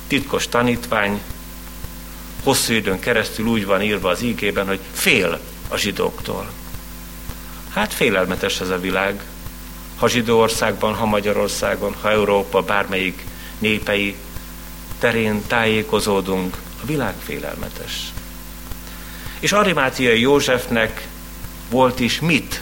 Titkos 0.06 0.48
tanítvány, 0.48 1.20
hosszú 2.42 2.72
időn 2.72 3.00
keresztül 3.00 3.46
úgy 3.46 3.66
van 3.66 3.82
írva 3.82 4.08
az 4.08 4.22
ígében, 4.22 4.66
hogy 4.66 4.80
fél 4.92 5.40
a 5.68 5.76
zsidóktól. 5.76 6.50
Hát 7.72 7.92
félelmetes 7.92 8.60
ez 8.60 8.68
a 8.68 8.80
világ. 8.80 9.24
Ha 9.96 10.08
zsidó 10.08 10.40
országban, 10.40 10.94
ha 10.94 11.06
Magyarországon, 11.06 11.94
ha 12.00 12.10
Európa 12.10 12.62
bármelyik 12.62 13.24
népei 13.58 14.16
terén 14.98 15.46
tájékozódunk, 15.46 16.56
a 16.82 16.86
világ 16.86 17.14
félelmetes. 17.24 18.12
És 19.40 19.52
Arimátiai 19.52 20.20
Józsefnek 20.20 21.08
volt 21.70 22.00
is 22.00 22.20
mit 22.20 22.60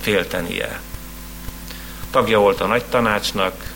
féltenie. 0.00 0.80
Tagja 2.10 2.38
volt 2.38 2.60
a 2.60 2.66
nagy 2.66 2.84
tanácsnak, 2.84 3.72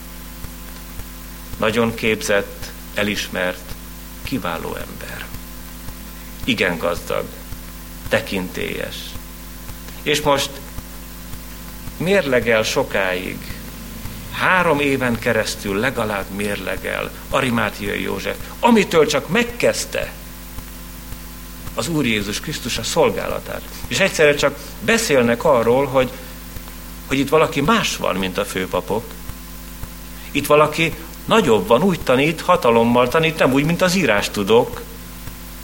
nagyon 1.57 1.95
képzett, 1.95 2.71
elismert, 2.95 3.75
kiváló 4.23 4.75
ember. 4.75 5.27
Igen 6.45 6.79
gazdag, 6.79 7.25
tekintélyes. 8.09 8.97
És 10.03 10.21
most 10.21 10.51
mérlegel 11.97 12.63
sokáig, 12.63 13.39
három 14.33 14.81
éven 14.81 15.19
keresztül 15.19 15.79
legalább 15.79 16.31
mérlegel 16.31 17.11
Arimátiai 17.31 18.03
József, 18.03 18.37
amitől 18.61 19.07
csak 19.07 19.29
megkezdte 19.29 20.13
az 21.75 21.89
Úr 21.89 22.07
Jézus 22.07 22.41
Krisztus 22.41 22.79
a 22.79 22.83
szolgálatát. 22.83 23.63
És 23.87 24.01
egyszerre 24.01 24.35
csak 24.35 24.57
beszélnek 24.81 25.45
arról, 25.45 25.87
hogy, 25.87 26.11
hogy 27.07 27.19
itt 27.19 27.29
valaki 27.29 27.61
más 27.61 27.97
van, 27.97 28.17
mint 28.17 28.39
a 28.39 28.45
főpapok. 28.45 29.05
Itt 30.31 30.47
valaki 30.47 30.95
nagyobb 31.29 31.67
van, 31.67 31.83
úgy 31.83 32.01
tanít, 32.01 32.41
hatalommal 32.41 33.09
tanít, 33.09 33.39
nem 33.39 33.53
úgy, 33.53 33.65
mint 33.65 33.83
az 33.83 33.95
írás 33.95 34.31
tudok. 34.31 34.83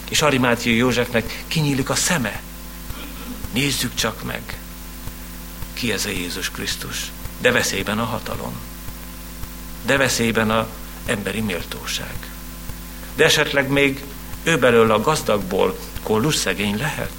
És 0.08 0.22
Arimátiai 0.22 0.76
Józsefnek 0.76 1.44
kinyílik 1.48 1.90
a 1.90 1.94
szeme. 1.94 2.40
Nézzük 3.52 3.94
csak 3.94 4.22
meg, 4.22 4.58
ki 5.72 5.92
ez 5.92 6.04
a 6.04 6.08
Jézus 6.08 6.50
Krisztus. 6.50 7.12
De 7.40 7.52
veszélyben 7.52 7.98
a 7.98 8.04
hatalom. 8.04 8.52
De 9.86 9.96
veszélyben 9.96 10.50
a 10.50 10.66
emberi 11.06 11.40
méltóság. 11.40 12.30
De 13.14 13.24
esetleg 13.24 13.68
még 13.68 14.04
ő 14.42 14.58
belőle 14.58 14.94
a 14.94 15.00
gazdagból 15.00 15.78
kollus 16.02 16.34
szegény 16.34 16.76
lehet. 16.76 17.12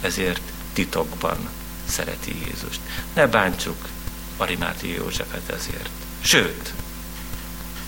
Ezért 0.00 0.42
titokban 0.72 1.48
szereti 1.84 2.36
Jézust. 2.46 2.80
Ne 3.14 3.26
bántsuk 3.26 3.88
Arimáti 4.36 4.94
Józsefet 4.94 5.48
ezért. 5.48 5.90
Sőt, 6.20 6.72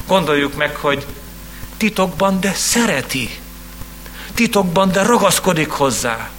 gondoljuk 0.06 0.54
meg, 0.54 0.76
hogy 0.76 1.06
titokban, 1.76 2.40
de 2.40 2.52
szereti. 2.52 3.38
Titokban, 4.34 4.92
de 4.92 5.02
ragaszkodik 5.02 5.70
hozzá. 5.70 6.30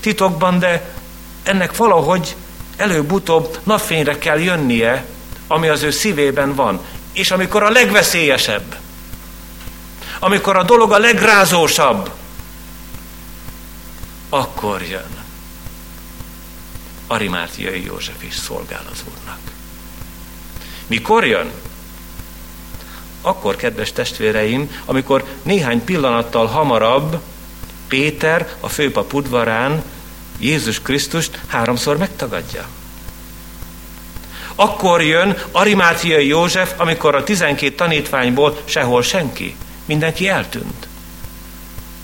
Titokban, 0.00 0.58
de 0.58 0.94
ennek 1.42 1.76
valahogy 1.76 2.36
előbb-utóbb 2.76 3.58
napfényre 3.62 4.18
kell 4.18 4.38
jönnie, 4.38 5.06
ami 5.46 5.68
az 5.68 5.82
ő 5.82 5.90
szívében 5.90 6.54
van. 6.54 6.80
És 7.12 7.30
amikor 7.30 7.62
a 7.62 7.70
legveszélyesebb, 7.70 8.76
amikor 10.18 10.56
a 10.56 10.62
dolog 10.62 10.92
a 10.92 10.98
legrázósabb, 10.98 12.10
akkor 14.28 14.82
jön. 14.82 15.18
Arimátiai 17.06 17.84
József 17.84 18.22
is 18.22 18.34
szolgál 18.34 18.84
az 18.92 19.02
Úrnak. 19.08 19.38
Mikor 20.86 21.26
jön? 21.26 21.50
Akkor, 23.22 23.56
kedves 23.56 23.92
testvéreim, 23.92 24.70
amikor 24.84 25.24
néhány 25.42 25.84
pillanattal 25.84 26.46
hamarabb 26.46 27.20
Péter 27.88 28.48
a 28.60 28.68
főpap 28.68 29.14
udvarán 29.14 29.82
Jézus 30.38 30.80
Krisztust 30.82 31.40
háromszor 31.46 31.96
megtagadja. 31.96 32.66
Akkor 34.54 35.02
jön 35.02 35.36
Arimátiai 35.50 36.26
József, 36.26 36.72
amikor 36.76 37.14
a 37.14 37.22
tizenkét 37.22 37.76
tanítványból 37.76 38.62
sehol 38.64 39.02
senki. 39.02 39.56
Mindenki 39.84 40.28
eltűnt. 40.28 40.88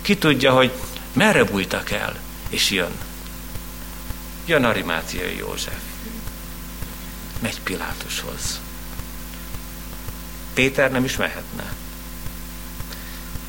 Ki 0.02 0.16
tudja, 0.16 0.52
hogy 0.52 0.72
merre 1.12 1.44
bújtak 1.44 1.90
el, 1.90 2.16
és 2.48 2.70
jön. 2.70 2.98
Jön 4.46 4.64
Arimátiai 4.64 5.36
József. 5.36 5.78
Megy 7.40 7.60
Pilátushoz. 7.60 8.60
Péter 10.56 10.90
nem 10.90 11.04
is 11.04 11.16
mehetne. 11.16 11.72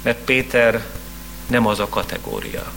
Mert 0.01 0.17
Péter 0.17 0.85
nem 1.47 1.67
az 1.67 1.79
a 1.79 1.87
kategória. 1.87 2.71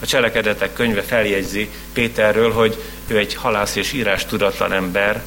A 0.00 0.06
cselekedetek 0.06 0.72
könyve 0.72 1.02
feljegyzi 1.02 1.70
Péterről, 1.92 2.52
hogy 2.52 2.82
ő 3.06 3.18
egy 3.18 3.34
halász 3.34 3.76
és 3.76 3.92
írás 3.92 4.26
tudatlan 4.26 4.72
ember. 4.72 5.22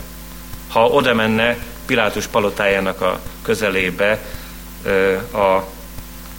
Ha 0.67 0.88
oda 0.88 1.13
menne 1.13 1.58
Pilátus 1.86 2.27
palotájának 2.27 3.01
a 3.01 3.19
közelébe, 3.41 4.19
a, 5.31 5.63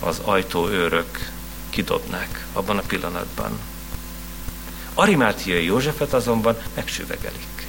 az 0.01 0.21
ajtóőrök 0.25 1.31
kidobnák 1.71 2.47
abban 2.53 2.79
a 2.79 2.83
pillanatban. 2.87 3.59
Arimátiai 4.95 5.65
Józsefet 5.65 6.13
azonban 6.13 6.57
megsüvegelik. 6.75 7.67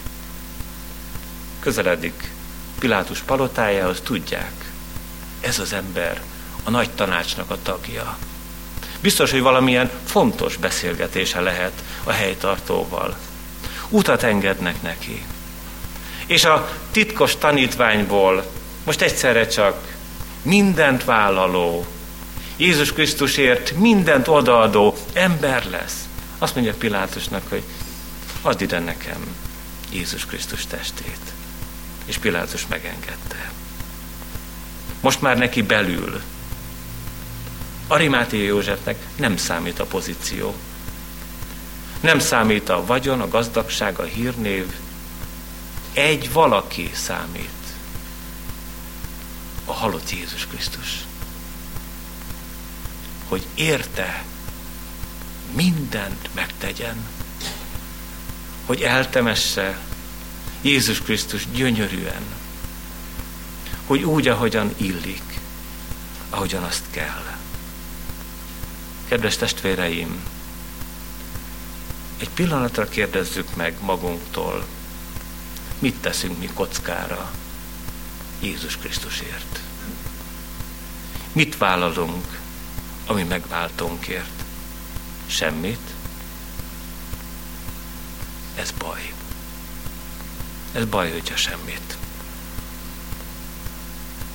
Közeledik 1.60 2.36
Pilátus 2.80 3.20
palotájához, 3.20 4.02
tudják, 4.02 4.72
ez 5.42 5.60
az 5.60 5.74
ember 5.74 6.22
a 6.64 6.70
nagy 6.70 6.90
tanácsnak 6.90 7.50
a 7.50 7.58
tagja. 7.62 8.18
Biztos, 9.00 9.32
hogy 9.32 9.42
valamilyen 9.42 9.92
fontos 10.06 10.58
beszélgetése 10.58 11.42
lehet 11.42 11.84
a 12.04 12.12
helytartóval. 12.12 13.18
Utat 13.90 14.24
engednek 14.24 14.82
neki. 14.82 15.26
És 16.26 16.46
a 16.46 16.70
titkos 16.92 17.36
tanítványból 17.36 18.46
most 18.84 19.02
egyszerre 19.02 19.48
csak 19.48 19.96
mindent 20.42 21.04
vállaló, 21.04 21.86
Jézus 22.58 22.94
Krisztusért 22.94 23.72
mindent 23.72 24.28
odaadó 24.28 24.96
ember 25.14 25.66
lesz. 25.70 26.08
Azt 26.38 26.56
mondja 26.56 26.74
Pilátusnak, 26.74 27.50
hogy 27.50 27.64
add 28.42 28.62
ide 28.62 28.80
nekem 28.80 29.36
Jézus 29.92 30.26
Krisztus 30.26 30.66
testét. 30.66 31.37
És 32.08 32.18
Pilátus 32.18 32.68
megengedte. 32.68 33.52
Most 35.02 35.22
már 35.22 35.38
neki 35.38 35.62
belül. 35.62 36.22
Arimáté 37.88 38.44
Józsefnek 38.44 38.98
nem 39.16 39.38
számít 39.38 39.80
a 39.80 39.86
pozíció. 39.86 40.56
Nem 42.00 42.20
számít 42.20 42.70
a 42.70 42.86
vagyon, 42.86 43.22
a 43.22 43.28
gazdagság, 43.28 44.00
a 44.00 44.04
hírnév. 44.04 44.66
Egy 45.94 46.32
valaki 46.32 46.92
számít 46.94 47.50
a 49.66 49.74
halott 49.74 50.12
Jézus 50.12 50.48
Krisztus. 50.48 51.06
Hogy 53.28 53.46
érte 53.56 54.24
mindent 55.56 56.30
megtegyen, 56.34 57.08
hogy 58.66 58.82
eltemesse 58.82 59.78
Jézus 60.68 61.02
Krisztus 61.02 61.48
gyönyörűen, 61.52 62.24
hogy 63.86 64.04
úgy, 64.04 64.28
ahogyan 64.28 64.74
illik, 64.78 65.40
ahogyan 66.30 66.64
azt 66.64 66.84
kell. 66.92 67.38
Kedves 69.08 69.36
testvéreim, 69.36 70.24
egy 72.18 72.30
pillanatra 72.30 72.90
kérdezzük 72.90 73.56
meg 73.56 73.78
magunktól, 73.82 74.66
mit 75.80 75.96
teszünk 75.96 76.40
mi 76.40 76.50
kockára 76.54 77.32
Jézus 78.40 78.78
Krisztusért. 78.78 79.60
Mit 81.32 81.58
vállalunk, 81.58 82.40
ami 83.06 83.24
megváltónkért? 83.24 84.44
Semmit? 85.28 85.94
Ez 88.56 88.72
baj. 88.72 89.17
Ez 90.74 90.86
baj, 90.86 91.12
hogyha 91.12 91.36
semmit. 91.36 91.98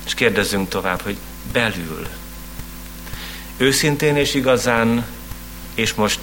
És 0.05 0.13
kérdezzünk 0.13 0.69
tovább, 0.69 1.01
hogy 1.01 1.17
belül. 1.51 2.07
Őszintén 3.57 4.15
és 4.15 4.33
igazán, 4.33 5.05
és 5.73 5.93
most 5.93 6.19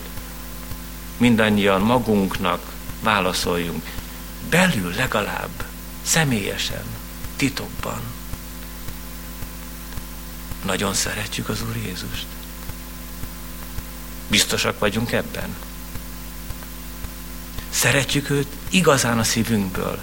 mindannyian 1.17 1.81
magunknak 1.81 2.73
válaszoljunk. 3.01 3.85
Belül 4.49 4.95
legalább, 4.95 5.65
személyesen, 6.03 6.85
titokban. 7.37 8.01
Nagyon 10.65 10.95
szeretjük 10.95 11.49
az 11.49 11.63
Úr 11.63 11.77
Jézust. 11.77 12.27
Biztosak 14.29 14.79
vagyunk 14.79 15.13
ebben. 15.13 15.70
Szeretjük 17.81 18.31
őt 18.31 18.47
igazán 18.71 19.19
a 19.19 19.23
szívünkből. 19.23 19.99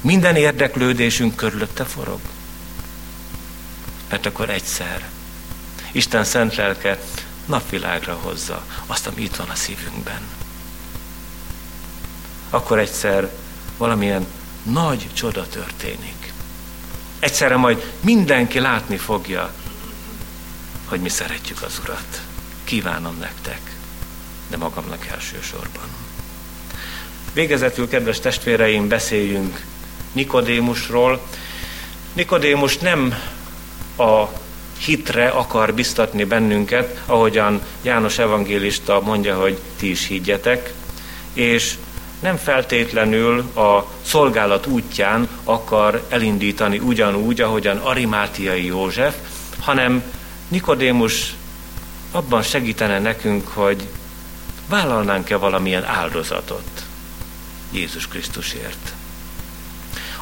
Minden 0.00 0.36
érdeklődésünk 0.36 1.36
körülötte 1.36 1.84
forog. 1.84 2.20
Mert 4.08 4.26
akkor 4.26 4.50
egyszer 4.50 5.08
Isten 5.92 6.24
szent 6.24 6.54
lelke 6.54 7.00
napvilágra 7.46 8.14
hozza 8.14 8.64
azt, 8.86 9.06
ami 9.06 9.22
itt 9.22 9.36
van 9.36 9.48
a 9.48 9.54
szívünkben. 9.54 10.20
Akkor 12.50 12.78
egyszer 12.78 13.30
valamilyen 13.76 14.26
nagy 14.62 15.06
csoda 15.12 15.46
történik. 15.46 16.32
Egyszerre 17.18 17.56
majd 17.56 17.92
mindenki 18.00 18.58
látni 18.58 18.96
fogja, 18.96 19.52
hogy 20.84 21.00
mi 21.00 21.08
szeretjük 21.08 21.62
az 21.62 21.80
Urat. 21.82 22.20
Kívánom 22.64 23.18
nektek, 23.18 23.76
de 24.48 24.56
magamnak 24.56 25.06
elsősorban. 25.06 26.01
Végezetül, 27.32 27.88
kedves 27.88 28.20
testvéreim, 28.20 28.88
beszéljünk 28.88 29.60
Nikodémusról. 30.12 31.20
Nikodémus 32.12 32.78
nem 32.78 33.14
a 33.98 34.24
hitre 34.78 35.28
akar 35.28 35.74
biztatni 35.74 36.24
bennünket, 36.24 37.02
ahogyan 37.06 37.60
János 37.82 38.18
evangélista 38.18 39.00
mondja, 39.00 39.40
hogy 39.40 39.58
ti 39.78 39.90
is 39.90 40.06
higgyetek, 40.06 40.72
és 41.32 41.74
nem 42.20 42.36
feltétlenül 42.36 43.38
a 43.38 43.86
szolgálat 44.02 44.66
útján 44.66 45.28
akar 45.44 46.06
elindítani 46.08 46.78
ugyanúgy, 46.78 47.40
ahogyan 47.40 47.76
Arimátiai 47.76 48.64
József, 48.64 49.14
hanem 49.60 50.02
Nikodémus 50.48 51.34
abban 52.10 52.42
segítene 52.42 52.98
nekünk, 52.98 53.48
hogy 53.48 53.88
vállalnánk-e 54.68 55.36
valamilyen 55.36 55.84
áldozatot 55.84 56.91
Jézus 57.72 58.08
Krisztusért. 58.08 58.92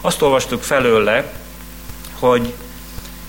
Azt 0.01 0.23
olvastuk 0.23 0.63
felőle, 0.63 1.33
hogy 2.19 2.55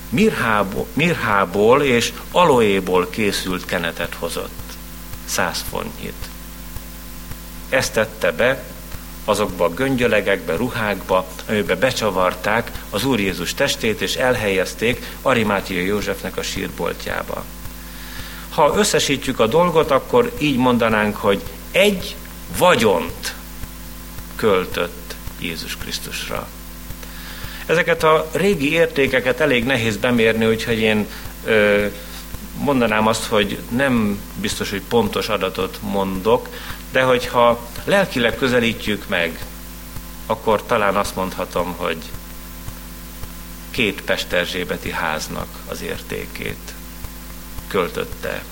mirhából, 0.09 0.87
mirhából 0.93 1.83
és 1.83 2.13
aloéból 2.31 3.09
készült 3.09 3.65
kenetet 3.65 4.15
hozott, 4.19 4.73
száz 5.25 5.65
fontnyit. 5.69 6.29
Ezt 7.69 7.93
tette 7.93 8.31
be 8.31 8.63
azokba 9.25 9.65
a 9.65 9.73
göngyölegekbe, 9.73 10.55
ruhákba, 10.55 11.27
amiben 11.49 11.79
becsavarták 11.79 12.71
az 12.89 13.05
Úr 13.05 13.19
Jézus 13.19 13.53
testét, 13.53 14.01
és 14.01 14.15
elhelyezték 14.15 15.05
Arimátia 15.21 15.81
Józsefnek 15.81 16.37
a 16.37 16.41
sírboltjába. 16.41 17.43
Ha 18.49 18.73
összesítjük 18.77 19.39
a 19.39 19.47
dolgot, 19.47 19.91
akkor 19.91 20.31
így 20.37 20.57
mondanánk, 20.57 21.15
hogy 21.15 21.41
egy 21.71 22.15
vagyont 22.57 23.33
költött 24.41 25.15
Jézus 25.39 25.77
Krisztusra. 25.77 26.47
Ezeket 27.65 28.03
a 28.03 28.29
régi 28.31 28.71
értékeket 28.71 29.39
elég 29.39 29.65
nehéz 29.65 29.97
bemérni, 29.97 30.45
úgyhogy 30.45 30.79
én 30.79 31.07
ö, 31.45 31.85
mondanám 32.57 33.07
azt, 33.07 33.25
hogy 33.25 33.59
nem 33.69 34.21
biztos, 34.35 34.69
hogy 34.69 34.81
pontos 34.81 35.29
adatot 35.29 35.79
mondok, 35.81 36.47
de 36.91 37.01
hogyha 37.01 37.69
lelkileg 37.83 38.35
közelítjük 38.35 39.07
meg, 39.07 39.45
akkor 40.25 40.63
talán 40.65 40.95
azt 40.95 41.15
mondhatom, 41.15 41.73
hogy 41.77 41.97
két 43.71 44.01
Pesterzsébeti 44.01 44.91
háznak 44.91 45.47
az 45.67 45.81
értékét 45.81 46.73
költötte 47.67 48.43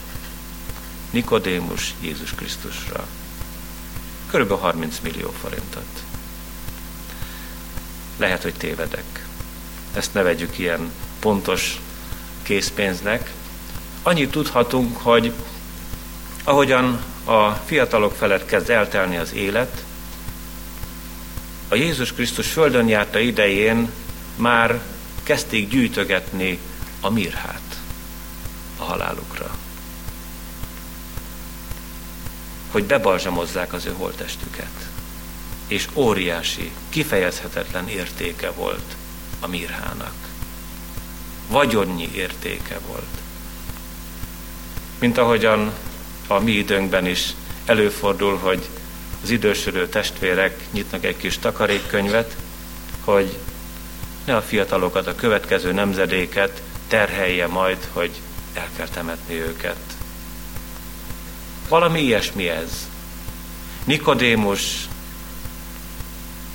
Nikodémus 1.10 1.94
Jézus 2.02 2.32
Krisztusra. 2.36 3.08
Körülbelül 4.30 4.64
30 4.64 5.00
millió 5.04 5.34
forintot. 5.42 6.04
Lehet, 8.18 8.44
hogy 8.44 8.54
tévedek. 8.54 9.26
Ezt 9.94 10.14
ne 10.14 10.22
vegyük 10.22 10.58
ilyen 10.58 10.92
pontos 11.20 11.80
készpénznek. 12.44 13.32
Annyit 14.04 14.32
tudhatunk, 14.32 14.98
hogy 14.98 15.34
ahogyan 16.44 17.04
a 17.26 17.50
fiatalok 17.52 18.16
felett 18.16 18.46
kezd 18.46 18.70
eltelni 18.70 19.18
az 19.18 19.34
élet, 19.34 19.84
a 21.68 21.76
Jézus 21.76 22.14
Krisztus 22.14 22.52
földön 22.52 22.88
járta 22.88 23.20
idején 23.20 23.92
már 24.36 24.82
kezdték 25.24 25.70
gyűjtögetni 25.70 26.60
a 27.02 27.10
mirhát 27.10 27.80
a 28.78 28.84
halálukra. 28.84 29.56
Hogy 32.72 32.84
bebalzsamozzák 32.84 33.74
az 33.74 33.86
ő 33.86 33.94
holtestüket 33.98 34.90
és 35.70 35.88
óriási, 35.94 36.72
kifejezhetetlen 36.90 37.88
értéke 37.88 38.52
volt 38.52 38.96
a 39.40 39.48
mirhának. 39.48 40.14
Vagyonnyi 41.48 42.10
értéke 42.14 42.80
volt. 42.88 43.18
Mint 45.00 45.18
ahogyan 45.18 45.74
a 46.28 46.40
mi 46.40 46.52
időnkben 46.52 47.06
is 47.06 47.34
előfordul, 47.66 48.38
hogy 48.38 48.70
az 49.24 49.30
idősödő 49.30 49.88
testvérek 49.88 50.60
nyitnak 50.72 51.06
egy 51.06 51.18
kis 51.18 51.38
takarékkönyvet, 51.38 52.36
hogy 53.04 53.38
ne 54.26 54.36
a 54.36 54.42
fiatalokat, 54.42 55.08
a 55.08 55.16
következő 55.16 55.72
nemzedéket 55.72 56.62
terhelje 56.88 57.48
majd, 57.48 57.88
hogy 57.94 58.12
el 58.54 58.68
kell 58.76 58.88
temetni 58.88 59.36
őket. 59.36 59.99
Valami 61.70 62.00
ilyesmi 62.00 62.50
ez. 62.50 62.88
Nikodémus 63.84 64.88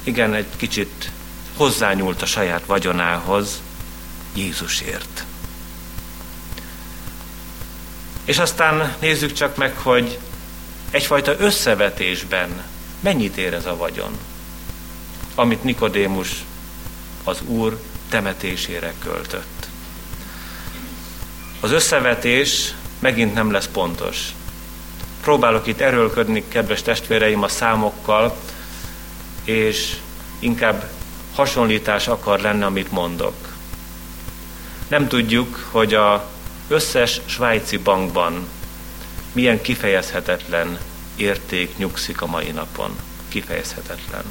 igen, 0.03 0.35
egy 0.35 0.57
kicsit 0.57 1.11
hozzányúlt 1.57 2.23
a 2.23 2.27
saját 2.27 2.67
vagyonához 2.67 3.63
Jézusért. 4.35 5.25
És 8.25 8.39
aztán 8.39 8.95
nézzük 9.01 9.33
csak 9.33 9.57
meg, 9.57 9.77
hogy 9.77 10.19
egyfajta 10.91 11.35
összevetésben 11.39 12.63
mennyit 13.01 13.37
ér 13.37 13.55
ez 13.55 13.67
a 13.67 13.77
vagyon, 13.77 14.19
amit 15.35 15.65
Nikodémus 15.65 16.45
az 17.25 17.41
Úr 17.47 17.81
temetésére 18.09 18.95
költött. 18.99 19.69
Az 21.61 21.71
összevetés 21.71 22.75
megint 22.99 23.35
nem 23.35 23.51
lesz 23.51 23.69
pontos. 23.73 24.35
Próbálok 25.25 25.67
itt 25.67 25.81
erőlködni, 25.81 26.45
kedves 26.49 26.83
testvéreim, 26.83 27.43
a 27.43 27.49
számokkal, 27.49 28.37
és 29.45 29.97
inkább 30.39 30.91
hasonlítás 31.35 32.09
akar 32.09 32.41
lenni, 32.41 32.63
amit 32.63 32.93
mondok. 32.93 33.35
Nem 34.89 35.09
tudjuk, 35.09 35.69
hogy 35.71 35.95
a 35.95 36.29
összes 36.69 37.21
svájci 37.25 37.77
bankban 37.77 38.49
milyen 39.33 39.61
kifejezhetetlen 39.61 40.79
érték 41.17 41.77
nyugszik 41.77 42.23
a 42.23 42.27
mai 42.27 42.51
napon. 42.51 42.97
Kifejezhetetlen. 43.29 44.25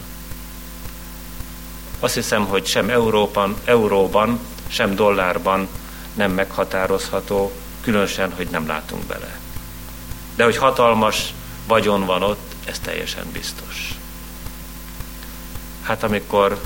Azt 2.00 2.14
hiszem, 2.14 2.46
hogy 2.46 2.66
sem 2.66 2.90
Európan, 2.90 3.56
euróban, 3.66 4.40
sem 4.68 4.96
dollárban 4.96 5.68
nem 6.14 6.32
meghatározható, 6.32 7.52
különösen, 7.82 8.34
hogy 8.36 8.48
nem 8.52 8.68
látunk 8.68 9.04
bele. 9.04 9.43
De 10.36 10.44
hogy 10.44 10.58
hatalmas 10.58 11.34
vagyon 11.68 12.06
van 12.06 12.24
ott, 12.24 12.56
ez 12.66 12.80
teljesen 12.80 13.26
biztos. 13.32 13.94
Hát 15.82 16.04
amikor 16.04 16.62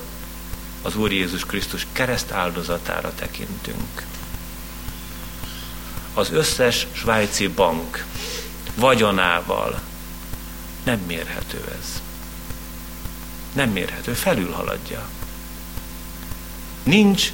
az 0.82 0.96
Úr 0.96 1.12
Jézus 1.12 1.44
Krisztus 1.44 1.86
kereszt 1.92 2.30
áldozatára 2.30 3.12
tekintünk, 3.14 4.06
az 6.14 6.30
összes 6.32 6.86
svájci 6.92 7.48
bank 7.48 8.04
vagyonával 8.74 9.80
nem 10.84 11.00
mérhető 11.06 11.64
ez. 11.78 12.02
Nem 13.52 13.70
mérhető, 13.70 14.12
felülhaladja. 14.12 15.08
Nincs 16.82 17.32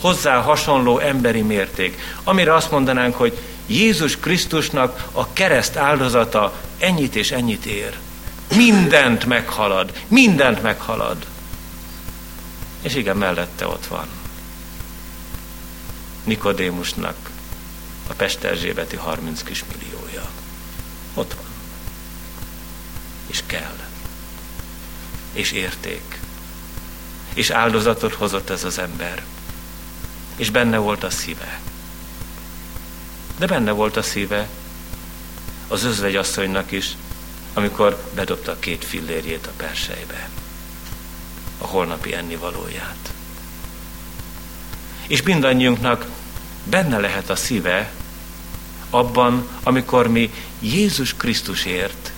hozzá 0.00 0.40
hasonló 0.40 0.98
emberi 0.98 1.42
mérték, 1.42 2.00
amire 2.24 2.54
azt 2.54 2.70
mondanánk, 2.70 3.14
hogy 3.14 3.38
Jézus 3.66 4.16
Krisztusnak 4.16 5.08
a 5.12 5.32
kereszt 5.32 5.76
áldozata 5.76 6.52
ennyit 6.78 7.16
és 7.16 7.30
ennyit 7.30 7.66
ér. 7.66 7.98
Mindent 8.56 9.24
meghalad, 9.24 9.92
mindent 10.08 10.62
meghalad. 10.62 11.26
És 12.82 12.94
igen, 12.94 13.16
mellette 13.16 13.66
ott 13.66 13.86
van. 13.86 14.06
Nikodémusnak 16.24 17.16
a 18.08 18.12
Pesterzsébeti 18.12 18.96
30 18.96 19.42
kis. 19.42 19.64
Ott 21.14 21.34
van. 21.34 21.44
És 23.26 23.42
kell. 23.46 23.76
És 25.32 25.52
érték. 25.52 26.18
És 27.34 27.50
áldozatot 27.50 28.14
hozott 28.14 28.50
ez 28.50 28.64
az 28.64 28.78
ember. 28.78 29.24
És 30.36 30.50
benne 30.50 30.76
volt 30.76 31.04
a 31.04 31.10
szíve. 31.10 31.60
De 33.38 33.46
benne 33.46 33.70
volt 33.70 33.96
a 33.96 34.02
szíve 34.02 34.48
az 35.68 35.84
özvegyasszonynak 35.84 36.70
is, 36.72 36.96
amikor 37.54 38.10
bedobta 38.14 38.58
két 38.58 38.84
fillérjét 38.84 39.46
a 39.46 39.52
persejbe, 39.56 40.28
a 41.58 41.66
holnapi 41.66 42.14
ennivalóját. 42.14 43.12
És 45.06 45.22
mindannyiunknak 45.22 46.06
benne 46.64 46.98
lehet 46.98 47.30
a 47.30 47.36
szíve 47.36 47.90
abban, 48.90 49.48
amikor 49.62 50.08
mi 50.08 50.32
Jézus 50.60 51.14
Krisztusért 51.14 52.12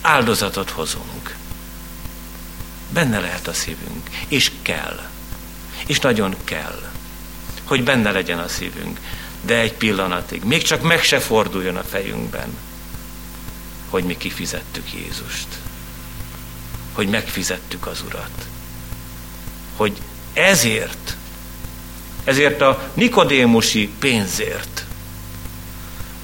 áldozatot 0.00 0.70
hozunk. 0.70 1.36
Benne 2.88 3.20
lehet 3.20 3.48
a 3.48 3.52
szívünk, 3.52 4.10
és 4.28 4.50
kell, 4.62 5.00
és 5.86 5.98
nagyon 5.98 6.36
kell, 6.44 6.90
hogy 7.64 7.84
benne 7.84 8.10
legyen 8.10 8.38
a 8.38 8.48
szívünk, 8.48 9.00
de 9.42 9.58
egy 9.58 9.72
pillanatig, 9.72 10.42
még 10.44 10.62
csak 10.62 10.82
meg 10.82 11.02
se 11.02 11.18
forduljon 11.18 11.76
a 11.76 11.82
fejünkben, 11.82 12.56
hogy 13.90 14.04
mi 14.04 14.16
kifizettük 14.16 14.92
Jézust, 14.92 15.48
hogy 16.92 17.08
megfizettük 17.08 17.86
az 17.86 18.02
Urat, 18.06 18.46
hogy 19.76 19.96
ezért, 20.32 21.16
ezért 22.24 22.60
a 22.60 22.90
Nikodémusi 22.94 23.90
pénzért, 23.98 24.84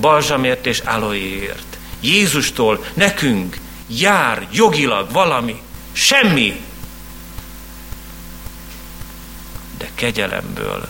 balzsamért 0.00 0.66
és 0.66 0.78
aloéért, 0.78 1.78
Jézustól 2.00 2.84
nekünk 2.94 3.58
jár 3.86 4.48
jogilag 4.52 5.10
valami, 5.12 5.62
semmi, 5.92 6.60
de 9.78 9.88
kegyelemből, 9.94 10.88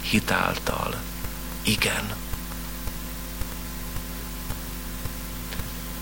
hitáltal, 0.00 0.99
igen. 1.70 2.14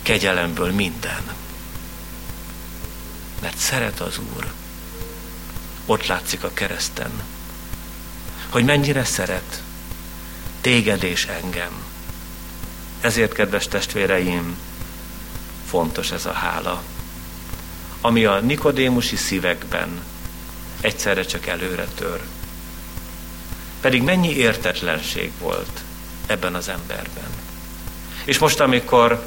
Kegyelemből 0.03 0.73
minden. 0.73 1.23
Mert 3.41 3.57
szeret 3.57 4.01
az 4.01 4.19
Úr. 4.37 4.53
Ott 5.87 6.07
látszik 6.07 6.45
a 6.45 6.51
kereszten, 6.55 7.11
hogy 8.49 8.65
mennyire 8.65 9.05
szeret 9.05 9.63
téged 10.61 11.03
és 11.03 11.27
engem. 11.27 11.85
Ezért, 13.01 13.33
kedves 13.33 13.69
testvéreim, 13.69 14.57
fontos 15.67 16.11
ez 16.11 16.27
a 16.27 16.33
hála, 16.33 16.83
ami 18.01 18.25
a 18.25 18.41
nikodémusi 18.41 19.17
szívekben 19.17 20.03
egyszerre 20.81 21.25
csak 21.25 21.47
előre 21.47 21.85
tör. 21.85 22.38
Pedig 23.81 24.03
mennyi 24.03 24.37
értetlenség 24.37 25.31
volt 25.41 25.81
ebben 26.27 26.55
az 26.55 26.69
emberben. 26.69 27.29
És 28.25 28.39
most, 28.39 28.61
amikor 28.61 29.23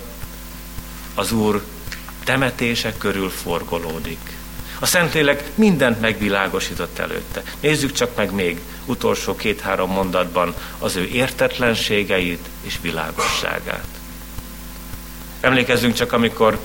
az 1.15 1.31
Úr 1.31 1.63
temetése 2.23 2.93
körül 2.97 3.29
forgolódik, 3.29 4.39
a 4.79 4.85
Szentlélek 4.85 5.43
mindent 5.55 6.01
megvilágosított 6.01 6.99
előtte. 6.99 7.43
Nézzük 7.59 7.91
csak 7.91 8.15
meg 8.15 8.31
még 8.31 8.59
utolsó 8.85 9.35
két-három 9.35 9.91
mondatban 9.91 10.55
az 10.79 10.95
ő 10.95 11.05
értetlenségeit 11.05 12.45
és 12.61 12.77
világosságát. 12.81 13.87
Emlékezzünk 15.39 15.93
csak, 15.93 16.13
amikor 16.13 16.59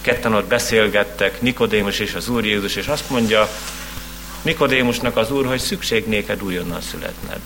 ketten 0.00 0.34
ott 0.34 0.46
beszélgettek, 0.46 1.40
Nikodémus 1.40 1.98
és 1.98 2.14
az 2.14 2.28
Úr 2.28 2.44
Jézus, 2.44 2.76
és 2.76 2.86
azt 2.86 3.10
mondja 3.10 3.48
Nikodémusnak 4.42 5.16
az 5.16 5.30
Úr, 5.30 5.46
hogy 5.46 5.60
szükség 5.60 6.06
néked 6.06 6.42
újonnan 6.42 6.80
születned. 6.80 7.40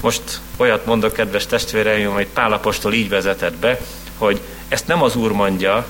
Most 0.00 0.40
olyat 0.56 0.86
mondok, 0.86 1.12
kedves 1.12 1.46
testvéreim, 1.46 2.12
hogy 2.12 2.26
Pálapostól 2.26 2.92
így 2.92 3.08
vezetett 3.08 3.54
be, 3.54 3.80
hogy 4.18 4.40
ezt 4.68 4.86
nem 4.86 5.02
az 5.02 5.16
Úr 5.16 5.32
mondja, 5.32 5.86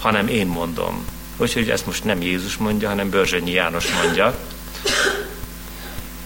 hanem 0.00 0.28
én 0.28 0.46
mondom. 0.46 1.04
Úgyhogy 1.36 1.70
ezt 1.70 1.86
most 1.86 2.04
nem 2.04 2.22
Jézus 2.22 2.56
mondja, 2.56 2.88
hanem 2.88 3.10
Börzsönyi 3.10 3.50
János 3.50 3.92
mondja. 4.02 4.38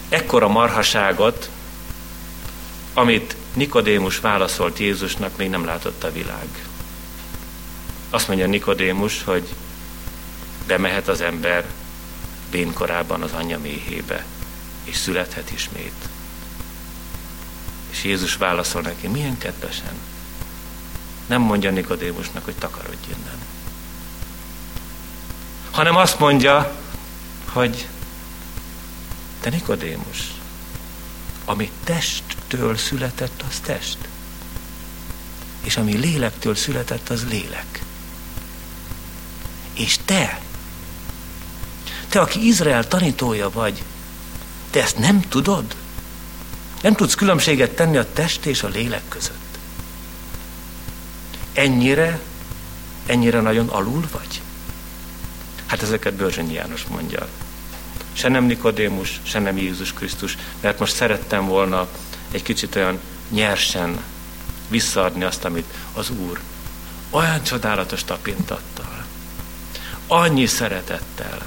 Ekkora 0.09 0.47
marhaságot, 0.47 1.49
amit 2.93 3.35
Nikodémus 3.53 4.19
válaszolt 4.19 4.79
Jézusnak, 4.79 5.37
még 5.37 5.49
nem 5.49 5.65
látott 5.65 6.03
a 6.03 6.11
világ. 6.11 6.47
Azt 8.09 8.27
mondja 8.27 8.47
Nikodémus, 8.47 9.23
hogy 9.23 9.47
bemehet 10.67 11.07
az 11.07 11.21
ember 11.21 11.65
bénkorában 12.51 13.21
az 13.21 13.31
anyja 13.31 13.59
méhébe, 13.59 14.25
és 14.83 14.95
születhet 14.95 15.51
ismét. 15.51 16.09
És 17.89 18.03
Jézus 18.03 18.35
válaszol 18.35 18.81
neki, 18.81 19.07
milyen 19.07 19.37
kedvesen. 19.37 19.93
Nem 21.25 21.41
mondja 21.41 21.71
Nikodémusnak, 21.71 22.45
hogy 22.45 22.55
takarodj 22.55 23.07
innen. 23.07 23.37
Hanem 25.71 25.95
azt 25.95 26.19
mondja, 26.19 26.75
hogy 27.45 27.87
te 29.41 29.49
Nikodémus, 29.49 30.31
ami 31.45 31.71
testtől 31.83 32.77
született, 32.77 33.43
az 33.49 33.59
test. 33.59 33.97
És 35.63 35.77
ami 35.77 35.97
lélektől 35.97 36.55
született, 36.55 37.09
az 37.09 37.27
lélek. 37.27 37.83
És 39.73 39.97
te, 40.05 40.41
te, 42.13 42.19
aki 42.19 42.47
Izrael 42.47 42.87
tanítója 42.87 43.49
vagy, 43.49 43.83
te 44.69 44.81
ezt 44.81 44.97
nem 44.97 45.21
tudod? 45.21 45.75
Nem 46.81 46.93
tudsz 46.93 47.15
különbséget 47.15 47.71
tenni 47.75 47.97
a 47.97 48.13
test 48.13 48.45
és 48.45 48.63
a 48.63 48.67
lélek 48.67 49.01
között. 49.07 49.57
Ennyire, 51.53 52.19
ennyire 53.05 53.41
nagyon 53.41 53.67
alul 53.69 54.03
vagy? 54.11 54.41
Hát 55.65 55.81
ezeket 55.81 56.13
Börzsönyi 56.13 56.53
János 56.53 56.83
mondja. 56.83 57.27
Se 58.13 58.27
nem 58.27 58.43
Nikodémus, 58.43 59.19
se 59.23 59.39
nem 59.39 59.57
Jézus 59.57 59.93
Krisztus, 59.93 60.37
mert 60.61 60.79
most 60.79 60.95
szerettem 60.95 61.47
volna 61.47 61.87
egy 62.31 62.43
kicsit 62.43 62.75
olyan 62.75 62.99
nyersen 63.29 64.03
visszaadni 64.69 65.23
azt, 65.23 65.45
amit 65.45 65.73
az 65.93 66.09
Úr 66.09 66.39
olyan 67.09 67.43
csodálatos 67.43 68.03
tapintattal, 68.03 69.05
annyi 70.07 70.45
szeretettel, 70.45 71.45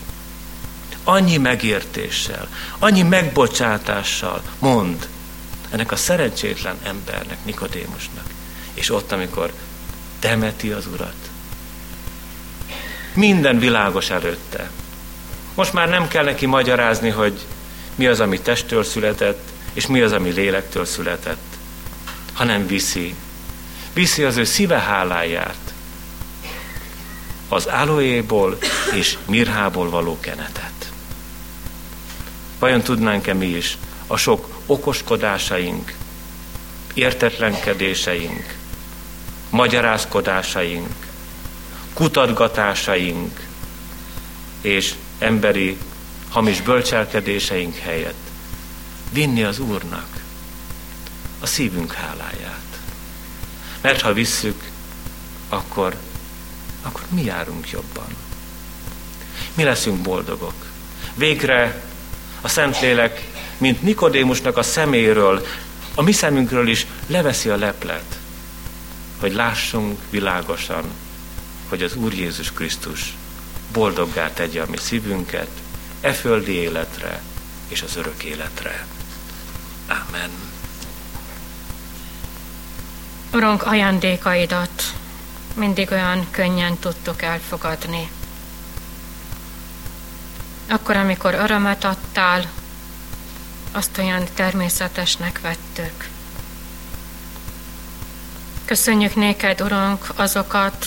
annyi 1.08 1.36
megértéssel, 1.36 2.48
annyi 2.78 3.02
megbocsátással 3.02 4.42
mond 4.58 5.08
ennek 5.70 5.92
a 5.92 5.96
szerencsétlen 5.96 6.76
embernek, 6.82 7.44
Nikodémusnak. 7.44 8.24
És 8.74 8.90
ott, 8.90 9.12
amikor 9.12 9.52
temeti 10.18 10.70
az 10.70 10.86
urat, 10.86 11.14
minden 13.14 13.58
világos 13.58 14.10
előtte. 14.10 14.70
Most 15.54 15.72
már 15.72 15.88
nem 15.88 16.08
kell 16.08 16.24
neki 16.24 16.46
magyarázni, 16.46 17.08
hogy 17.08 17.46
mi 17.94 18.06
az, 18.06 18.20
ami 18.20 18.40
testtől 18.40 18.84
született, 18.84 19.48
és 19.72 19.86
mi 19.86 20.00
az, 20.00 20.12
ami 20.12 20.30
lélektől 20.30 20.84
született, 20.84 21.56
hanem 22.32 22.66
viszi. 22.66 23.14
Viszi 23.92 24.22
az 24.22 24.36
ő 24.36 24.44
szíve 24.44 24.78
háláját, 24.78 25.74
az 27.48 27.66
aloéból 27.66 28.58
és 28.94 29.18
mirhából 29.26 29.90
való 29.90 30.20
kenetet. 30.20 30.75
Vajon 32.66 32.82
tudnánk-e 32.82 33.34
mi 33.34 33.46
is 33.46 33.78
a 34.06 34.16
sok 34.16 34.62
okoskodásaink, 34.66 35.94
értetlenkedéseink, 36.94 38.56
magyarázkodásaink, 39.50 40.94
kutatgatásaink 41.94 43.46
és 44.60 44.94
emberi 45.18 45.78
hamis 46.28 46.60
bölcselkedéseink 46.60 47.76
helyett 47.76 48.30
vinni 49.12 49.42
az 49.42 49.58
Úrnak 49.58 50.22
a 51.40 51.46
szívünk 51.46 51.92
háláját. 51.92 52.80
Mert 53.80 54.00
ha 54.00 54.12
visszük, 54.12 54.62
akkor, 55.48 55.96
akkor 56.82 57.02
mi 57.08 57.24
járunk 57.24 57.70
jobban. 57.70 58.16
Mi 59.54 59.62
leszünk 59.62 60.02
boldogok. 60.02 60.66
Végre 61.14 61.84
a 62.40 62.48
Szentlélek, 62.48 63.24
mint 63.58 63.82
Nikodémusnak 63.82 64.56
a 64.56 64.62
szeméről, 64.62 65.46
a 65.94 66.02
mi 66.02 66.12
szemünkről 66.12 66.68
is 66.68 66.86
leveszi 67.06 67.48
a 67.48 67.56
leplet, 67.56 68.18
hogy 69.20 69.32
lássunk 69.32 69.98
világosan, 70.10 70.84
hogy 71.68 71.82
az 71.82 71.94
Úr 71.94 72.12
Jézus 72.12 72.52
Krisztus 72.52 73.14
boldoggá 73.72 74.32
tegye 74.32 74.62
a 74.62 74.66
mi 74.70 74.76
szívünket, 74.76 75.48
e 76.00 76.12
földi 76.12 76.52
életre, 76.52 77.22
és 77.68 77.82
az 77.82 77.96
örök 77.96 78.22
életre. 78.22 78.86
Amen. 79.88 80.30
Urunk, 83.32 83.62
ajándékaidat 83.62 84.82
mindig 85.54 85.90
olyan 85.90 86.26
könnyen 86.30 86.76
tudtuk 86.78 87.22
elfogadni. 87.22 88.10
Akkor, 90.68 90.96
amikor 90.96 91.34
örömet 91.34 91.84
adtál, 91.84 92.44
azt 93.72 93.98
olyan 93.98 94.24
természetesnek 94.34 95.40
vettük. 95.40 96.08
Köszönjük 98.64 99.14
néked, 99.14 99.60
Urunk, 99.60 100.06
azokat, 100.14 100.86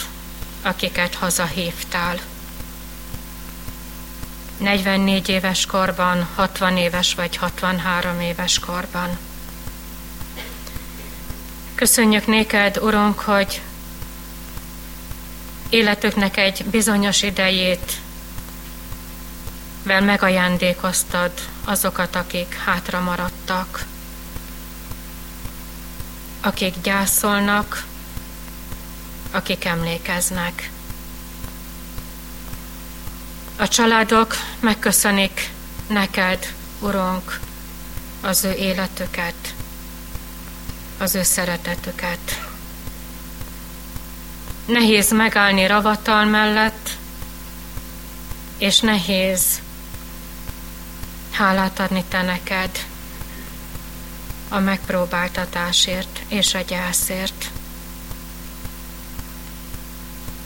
akiket 0.61 1.15
hazahívtál. 1.15 2.19
44 4.57 5.29
éves 5.29 5.65
korban, 5.65 6.27
60 6.35 6.77
éves 6.77 7.13
vagy 7.13 7.35
63 7.35 8.19
éves 8.19 8.59
korban. 8.59 9.17
Köszönjük 11.75 12.27
néked, 12.27 12.77
Urunk, 12.77 13.19
hogy 13.19 13.61
életüknek 15.69 16.37
egy 16.37 16.65
bizonyos 16.65 17.21
idejét 17.21 17.91
vel 19.83 20.01
megajándékoztad 20.01 21.31
azokat, 21.65 22.15
akik 22.15 22.53
hátra 22.53 22.99
maradtak, 22.99 23.85
akik 26.41 26.73
gyászolnak, 26.81 27.85
akik 29.31 29.65
emlékeznek. 29.65 30.71
A 33.57 33.67
családok 33.67 34.35
megköszönik 34.59 35.49
neked, 35.87 36.53
Urunk, 36.79 37.39
az 38.21 38.43
ő 38.43 38.51
életüket, 38.51 39.53
az 40.97 41.15
ő 41.15 41.23
szeretetüket. 41.23 42.47
Nehéz 44.65 45.11
megállni 45.11 45.67
ravatal 45.67 46.25
mellett, 46.25 46.89
és 48.57 48.79
nehéz 48.79 49.61
hálát 51.39 51.79
adni 51.79 52.03
te 52.07 52.21
neked 52.21 52.69
a 54.49 54.59
megpróbáltatásért 54.59 56.21
és 56.27 56.53
a 56.53 56.59
gyászért. 56.59 57.51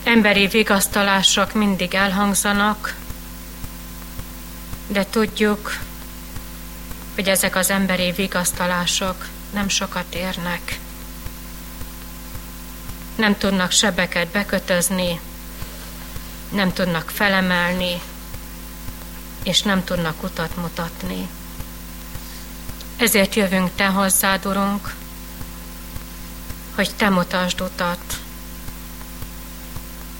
Emberi 0.04 0.46
vigasztalások 0.46 1.52
mindig 1.52 1.94
elhangzanak, 1.94 2.94
de 4.86 5.06
tudjuk, 5.06 5.78
hogy 7.14 7.28
ezek 7.28 7.56
az 7.56 7.70
emberi 7.70 8.12
vigasztalások 8.12 9.28
nem 9.52 9.68
sokat 9.68 10.14
érnek. 10.14 10.78
Nem 13.16 13.38
tudnak 13.38 13.70
sebeket 13.70 14.28
bekötözni, 14.28 15.20
nem 16.50 16.72
tudnak 16.72 17.10
felemelni, 17.10 18.00
és 19.44 19.62
nem 19.62 19.84
tudnak 19.84 20.22
utat 20.22 20.56
mutatni. 20.56 21.28
Ezért 22.96 23.34
jövünk 23.34 23.70
Te 23.74 23.86
hozzád, 23.86 24.46
Urunk, 24.46 24.94
hogy 26.74 26.90
Te 26.96 27.08
mutasd 27.08 27.60
utat 27.60 28.20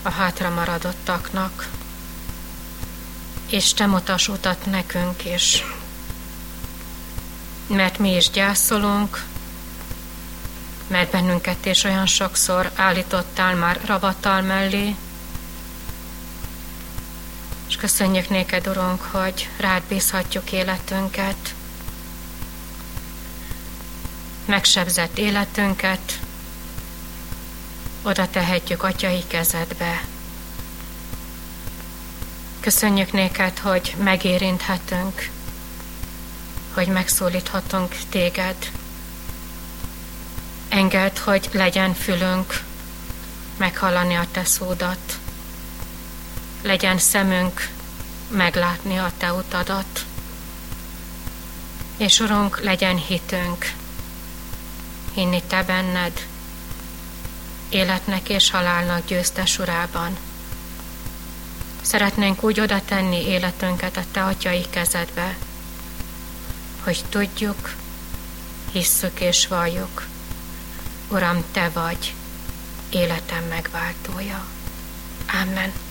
a 0.03 0.11
hátra 0.11 0.51
maradottaknak, 0.51 1.69
és 3.51 3.75
Te 3.75 3.87
mutass 3.87 4.29
utat 4.29 4.67
nekünk 4.67 5.25
is, 5.25 5.65
mert 7.67 7.99
mi 7.99 8.15
is 8.15 8.31
gyászolunk, 8.31 9.25
mert 10.87 11.11
bennünket 11.11 11.67
is 11.67 11.85
olyan 11.85 12.07
sokszor 12.07 12.71
állítottál 12.75 13.55
már 13.55 13.81
ravatal 13.87 14.41
mellé, 14.41 14.97
és 17.75 17.81
köszönjük 17.81 18.29
néked, 18.29 18.67
Urunk, 18.67 19.03
hogy 19.03 19.49
rád 19.57 19.83
bízhatjuk 19.83 20.53
életünket, 20.53 21.55
megsebzett 24.45 25.19
életünket, 25.19 26.19
oda 28.03 28.29
tehetjük 28.31 28.83
atyai 28.83 29.25
kezedbe. 29.27 30.05
Köszönjük 32.61 33.13
néked, 33.13 33.59
hogy 33.59 33.95
megérinthetünk, 33.99 35.31
hogy 36.75 36.87
megszólíthatunk 36.87 37.97
téged. 38.09 38.57
Engedd, 40.69 41.19
hogy 41.25 41.49
legyen 41.53 41.95
fülünk 41.95 42.63
meghallani 43.57 44.15
a 44.15 44.27
te 44.33 44.45
szódat 44.45 45.23
legyen 46.65 46.99
szemünk 46.99 47.69
meglátni 48.29 48.99
a 48.99 49.13
Te 49.17 49.33
utadat. 49.33 50.05
És 51.97 52.21
Urunk, 52.21 52.61
legyen 52.61 52.97
hitünk, 52.97 53.73
hinni 55.15 55.43
Te 55.47 55.63
benned, 55.63 56.27
életnek 57.69 58.29
és 58.29 58.51
halálnak 58.51 59.07
győztes 59.07 59.59
urában. 59.59 60.17
Szeretnénk 61.83 62.43
úgy 62.43 62.61
oda 62.61 62.81
tenni 62.85 63.27
életünket 63.27 63.97
a 63.97 64.05
Te 64.11 64.25
atyai 64.25 64.65
kezedbe, 64.71 65.37
hogy 66.83 67.05
tudjuk, 67.09 67.75
hisszük 68.73 69.21
és 69.21 69.47
valljuk. 69.47 70.07
Uram, 71.09 71.45
Te 71.53 71.69
vagy 71.69 72.15
életem 72.91 73.45
megváltója. 73.45 74.45
Amen. 75.43 75.84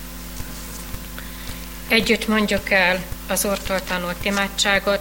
Együtt 1.94 2.28
mondjuk 2.28 2.70
el 2.70 3.02
az 3.28 3.44
Úrtól 3.44 3.84
tanult 3.84 4.24
imádságot. 4.24 5.00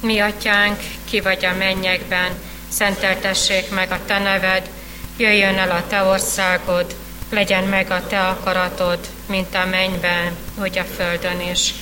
Mi, 0.00 0.18
Atyánk, 0.18 0.80
ki 1.04 1.20
vagy 1.20 1.44
a 1.44 1.56
mennyekben, 1.56 2.32
szenteltessék 2.68 3.70
meg 3.70 3.90
a 3.90 3.98
Te 4.06 4.18
neved, 4.18 4.70
jöjjön 5.16 5.58
el 5.58 5.70
a 5.70 5.86
Te 5.88 6.02
országod, 6.02 6.94
legyen 7.30 7.64
meg 7.64 7.90
a 7.90 8.06
Te 8.06 8.20
akaratod, 8.20 8.98
mint 9.26 9.54
a 9.54 9.66
mennyben, 9.66 10.36
úgy 10.62 10.78
a 10.78 10.84
földön 10.96 11.40
is. 11.40 11.74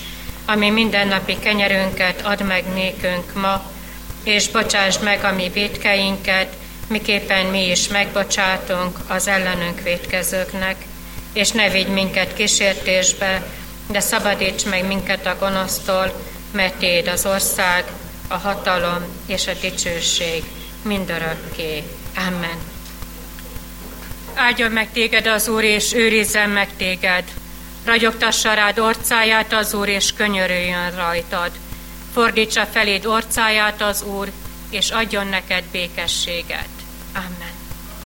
Ami 0.47 0.70
mindennapi 0.70 1.38
kenyerünket 1.38 2.20
ad 2.22 2.47
meg 2.47 2.64
nékünk 2.74 3.34
ma, 3.34 3.70
és 4.24 4.49
bocsásd 4.49 5.03
meg 5.03 5.24
a 5.24 5.32
mi 5.32 5.49
védkeinket, 5.49 6.53
miképpen 6.86 7.47
mi 7.47 7.70
is 7.70 7.88
megbocsátunk 7.88 8.99
az 9.09 9.28
ellenünk 9.28 9.82
védkezőknek, 9.82 10.76
és 11.32 11.51
ne 11.51 11.68
vigy 11.68 11.88
minket 11.88 12.34
kísértésbe, 12.34 13.43
de 13.93 14.01
szabadíts 14.01 14.64
meg 14.64 14.86
minket 14.86 15.26
a 15.26 15.36
gonosztól, 15.38 16.12
mert 16.53 16.74
Téd 16.74 17.07
az 17.07 17.26
ország, 17.26 17.84
a 18.28 18.36
hatalom 18.36 19.05
és 19.26 19.47
a 19.47 19.53
dicsőség 19.61 20.45
mindörökké. 20.82 21.82
Amen. 22.16 22.59
Áldjon 24.34 24.70
meg 24.70 24.93
téged 24.93 25.26
az 25.26 25.49
Úr, 25.49 25.62
és 25.62 25.93
őrizzen 25.93 26.51
meg 26.51 26.68
téged. 26.76 27.24
Ragyogtassa 27.84 28.55
rád 28.55 28.78
orcáját 28.78 29.53
az 29.53 29.74
Úr, 29.74 29.88
és 29.88 30.12
könyörüljön 30.12 30.97
rajtad. 30.97 31.51
Fordítsa 32.12 32.66
feléd 32.66 33.07
orcáját 33.07 33.82
az 33.82 34.03
Úr, 34.03 34.30
és 34.70 34.90
adjon 34.90 35.26
neked 35.26 35.64
békességet. 35.72 36.68
Amen. 37.14 37.51